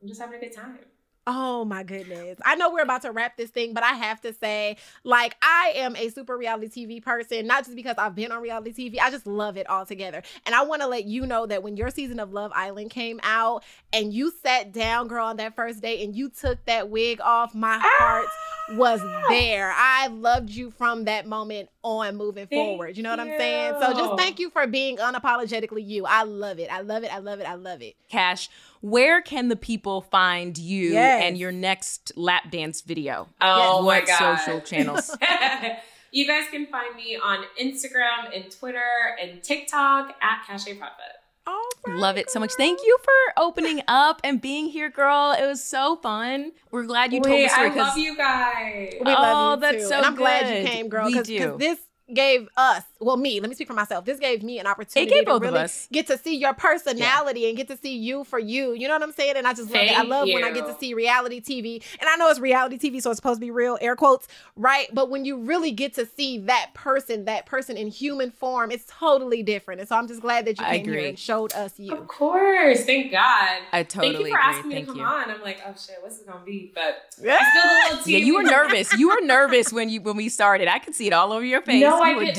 [0.00, 0.78] I'm just having a good time.
[1.32, 2.40] Oh my goodness.
[2.44, 5.74] I know we're about to wrap this thing, but I have to say, like, I
[5.76, 9.12] am a super reality TV person, not just because I've been on reality TV, I
[9.12, 10.24] just love it all together.
[10.44, 13.20] And I want to let you know that when your season of Love Island came
[13.22, 13.62] out
[13.92, 17.54] and you sat down, girl, on that first day and you took that wig off,
[17.54, 18.74] my heart ah!
[18.76, 19.72] was there.
[19.74, 22.96] I loved you from that moment on moving thank forward.
[22.96, 23.32] You know what you.
[23.32, 23.74] I'm saying?
[23.80, 26.06] So just thank you for being unapologetically you.
[26.06, 26.72] I love it.
[26.72, 27.12] I love it.
[27.12, 27.44] I love it.
[27.44, 27.96] I love it.
[28.08, 28.48] Cash,
[28.80, 31.22] where can the people find you yes.
[31.24, 33.28] and your next lap dance video?
[33.40, 34.38] Oh what my god!
[34.38, 35.16] Social channels.
[36.12, 41.19] you guys can find me on Instagram and Twitter and TikTok at Cashay Proudfoot.
[41.86, 42.52] Right, Love it so much.
[42.54, 45.32] Thank you for opening up and being here, girl.
[45.32, 46.52] It was so fun.
[46.70, 47.70] We're glad you Wait, told the story.
[47.70, 48.94] I love you guys.
[49.04, 49.88] We oh, love you that's too.
[49.88, 50.18] so and I'm good.
[50.18, 51.06] glad you came, girl.
[51.06, 51.78] Because this
[52.12, 54.04] gave us, well, me, let me speak for myself.
[54.04, 55.88] This gave me an opportunity it gave to both really of us.
[55.90, 57.48] get to see your personality yeah.
[57.48, 58.74] and get to see you for you.
[58.74, 59.36] You know what I'm saying?
[59.36, 59.98] And I just love Thank it.
[59.98, 60.34] I love you.
[60.34, 61.82] when I get to see reality TV.
[61.98, 64.88] And I know it's reality TV, so it's supposed to be real, air quotes, right?
[64.92, 68.84] But when you really get to see that person, that person in human form, it's
[68.86, 69.80] totally different.
[69.80, 71.94] And so I'm just glad that you came here and showed us you.
[71.94, 72.84] Of course.
[72.84, 73.60] Thank God.
[73.72, 74.52] I totally Thank you for agree.
[74.54, 75.06] asking me Thank to come you.
[75.06, 75.30] on.
[75.30, 76.70] I'm like, oh shit, what's it gonna be?
[76.74, 77.38] But yeah.
[77.40, 78.12] I spilled a little tea.
[78.18, 78.92] Yeah, you were nervous.
[78.92, 80.68] You were nervous when you when we started.
[80.68, 81.80] I could see it all over your face.
[81.80, 82.34] No, you I were get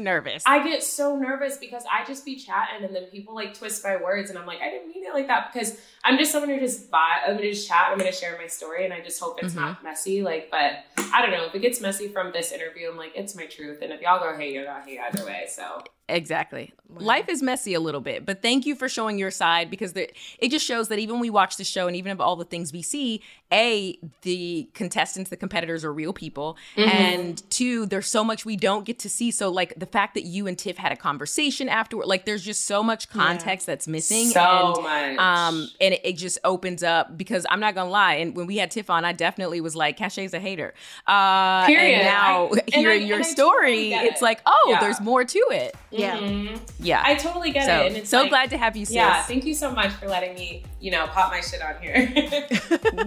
[0.00, 0.42] nervous.
[0.46, 3.96] I get so nervous because I just be chatting and then people like twist my
[3.96, 6.60] words and I'm like, I didn't mean it like that because I'm just someone who
[6.60, 9.38] just buy I'm gonna just chat, I'm gonna share my story and I just hope
[9.42, 9.64] it's mm-hmm.
[9.64, 10.22] not messy.
[10.22, 11.44] Like, but I don't know.
[11.44, 13.82] If it gets messy from this interview, I'm like, it's my truth.
[13.82, 15.46] And if y'all go hate, you're gonna hate either way.
[15.48, 16.72] So Exactly.
[16.88, 16.98] Wow.
[17.00, 20.10] Life is messy a little bit, but thank you for showing your side because the,
[20.38, 22.44] it just shows that even when we watch the show and even of all the
[22.44, 23.22] things we see,
[23.52, 26.56] A, the contestants, the competitors are real people.
[26.76, 26.90] Mm-hmm.
[26.90, 29.30] And two, there's so much we don't get to see.
[29.30, 32.66] So, like the fact that you and Tiff had a conversation afterward, like there's just
[32.66, 33.72] so much context yeah.
[33.72, 34.26] that's missing.
[34.30, 35.18] So and, much.
[35.18, 38.14] Um, and then it just opens up because I'm not gonna lie.
[38.14, 40.74] And when we had Tiff on, I definitely was like, Cashay's a hater.
[41.06, 41.94] Uh, Period.
[42.00, 44.24] And now I- and hearing I- your and story, totally get it's it.
[44.24, 44.80] like, oh, Yeah.
[44.80, 45.74] there's more to it.
[45.90, 46.16] Yeah.
[46.18, 46.60] Mhm.
[46.78, 47.02] Yeah.
[47.04, 47.86] I totally get so, it.
[47.88, 48.94] And it's so like- glad to have you, sis.
[48.94, 52.10] Yeah, thank you so much for letting me, you know, pop my shit on here.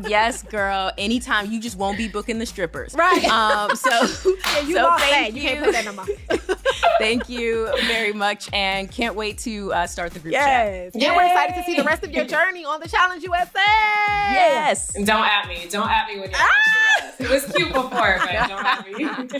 [0.07, 0.91] yes, girl.
[0.97, 2.93] Anytime you just won't be booking the strippers.
[2.93, 3.25] Right.
[3.25, 3.89] Um, so,
[4.53, 4.99] Yeah, you so that.
[5.09, 5.47] thank You you.
[5.49, 6.05] can't put that no more.
[6.99, 10.43] thank you very much and can't wait to uh, start the group chat.
[10.93, 10.93] Yes.
[10.93, 13.59] And we're excited to see the rest of your journey on the Challenge USA.
[13.65, 14.93] Yes.
[14.93, 15.67] don't at me.
[15.69, 17.11] Don't at me when you're ah!
[17.19, 19.39] It was cute before, but don't at me.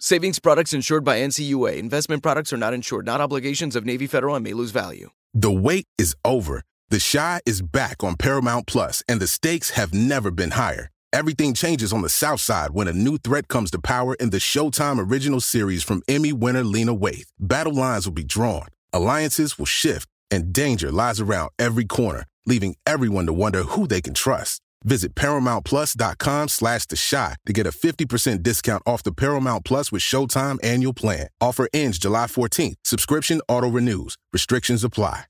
[0.00, 1.76] Savings products insured by NCUA.
[1.76, 5.10] Investment products are not insured, not obligations of Navy Federal and may lose value.
[5.34, 6.62] The wait is over.
[6.88, 10.90] The Chi is back on Paramount Plus, and the stakes have never been higher.
[11.12, 14.36] Everything changes on the South Side when a new threat comes to power in the
[14.36, 17.32] Showtime original series from Emmy winner Lena Waithe.
[17.40, 22.76] Battle lines will be drawn, alliances will shift, and danger lies around every corner, leaving
[22.86, 24.62] everyone to wonder who they can trust.
[24.84, 30.02] Visit ParamountPlus.com slash The Chi to get a 50% discount off the Paramount Plus with
[30.02, 31.28] Showtime annual plan.
[31.40, 32.76] Offer ends July 14th.
[32.84, 34.16] Subscription auto-renews.
[34.32, 35.24] Restrictions apply.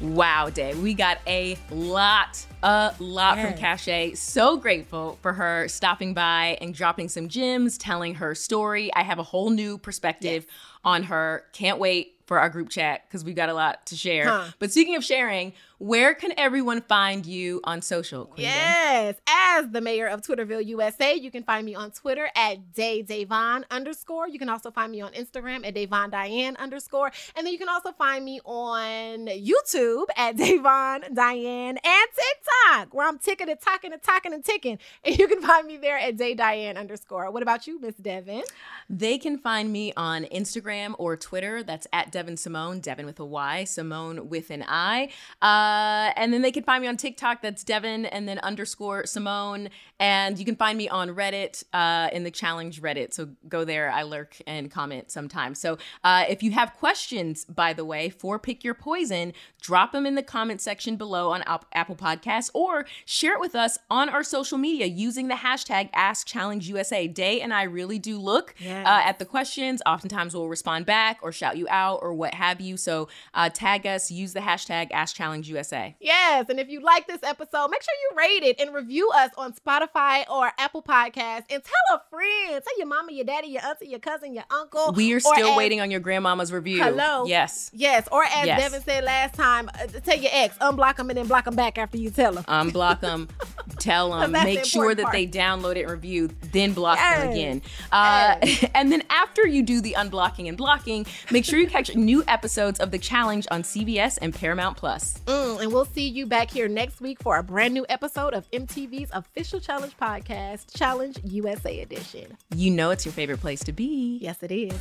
[0.00, 0.74] Wow, day.
[0.74, 3.88] We got a lot, a lot from Cash.
[4.14, 8.94] So grateful for her stopping by and dropping some gems, telling her story.
[8.94, 10.46] I have a whole new perspective
[10.84, 11.44] on her.
[11.52, 14.28] Can't wait for our group chat because we've got a lot to share.
[14.28, 14.44] Huh.
[14.58, 18.30] But speaking of sharing, where can everyone find you on social?
[18.36, 23.64] Yes, as the mayor of Twitterville, USA, you can find me on Twitter at daydavon
[23.70, 24.28] underscore.
[24.28, 27.10] You can also find me on Instagram at Davon Diane underscore.
[27.34, 33.08] And then you can also find me on YouTube at Davon Diane and TikTok, where
[33.08, 34.78] I'm ticking and talking and talking and ticking.
[35.04, 37.30] And you can find me there at Day Diane underscore.
[37.30, 38.42] What about you, Miss Devyn?
[38.90, 41.62] They can find me on Instagram or Twitter.
[41.62, 45.10] That's at Devyn Simone, Devyn with a Y, Simone with an I.
[45.40, 47.42] Uh, and then they can find me on TikTok.
[47.42, 49.68] That's Devyn and then underscore Simone.
[50.00, 53.12] And you can find me on Reddit uh, in the challenge Reddit.
[53.12, 53.90] So go there.
[53.90, 55.58] I lurk and comment sometimes.
[55.60, 60.06] So uh, if you have questions, by the way, for Pick Your Poison, drop them
[60.06, 64.08] in the comment section below on Ap- Apple Podcasts or share it with us on
[64.08, 67.12] our social media using the hashtag AskChallengeUSA.
[67.12, 68.86] Day and I really do look Yes.
[68.86, 69.82] uh, at the questions.
[69.84, 72.76] Oftentimes we'll respond back or shout you out or what have you.
[72.76, 75.94] So uh, tag us, use the hashtag AskChallengeUSA.
[76.00, 79.30] Yes, and if you like this episode, make sure you rate it and review us
[79.36, 81.44] on Spotify or Apple Podcasts.
[81.50, 84.92] And tell a friend, tell your mama, your daddy, your auntie, your cousin, your uncle.
[84.92, 86.82] We are still as- waiting on your grandmama's review.
[86.82, 87.24] Hello?
[87.26, 87.70] Yes.
[87.72, 88.72] Yes, or as Yes.
[88.72, 91.78] Devyn said last time, uh, tell your ex, unblock them and then block them back
[91.78, 92.44] after you tell them.
[92.44, 93.28] unblock them,
[93.78, 95.12] tell them, That's the make sure that part.
[95.12, 97.62] they download it and review, then block them again.
[97.92, 98.36] Uh,
[98.74, 102.80] and then after you do the unblocking and blocking, make sure you catch new episodes
[102.80, 105.18] of The Challenge on CBS and Paramount Plus.
[105.26, 108.50] Mm, and we'll see you back here next week for a brand new episode of
[108.50, 112.36] MTV's official challenge podcast, Challenge USA Edition.
[112.54, 114.18] You know it's your favorite place to be.
[114.20, 114.74] Yes, it is.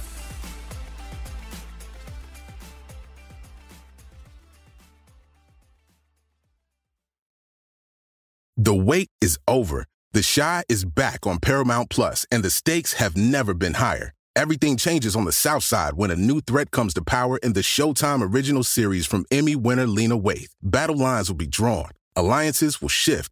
[8.60, 9.86] The wait is over.
[10.14, 14.14] The Chi is back on Paramount Plus, and the stakes have never been higher.
[14.36, 17.62] Everything changes on the South Side when a new threat comes to power in the
[17.62, 20.50] Showtime original series from Emmy winner Lena Waithe.
[20.62, 23.32] Battle lines will be drawn, alliances will shift,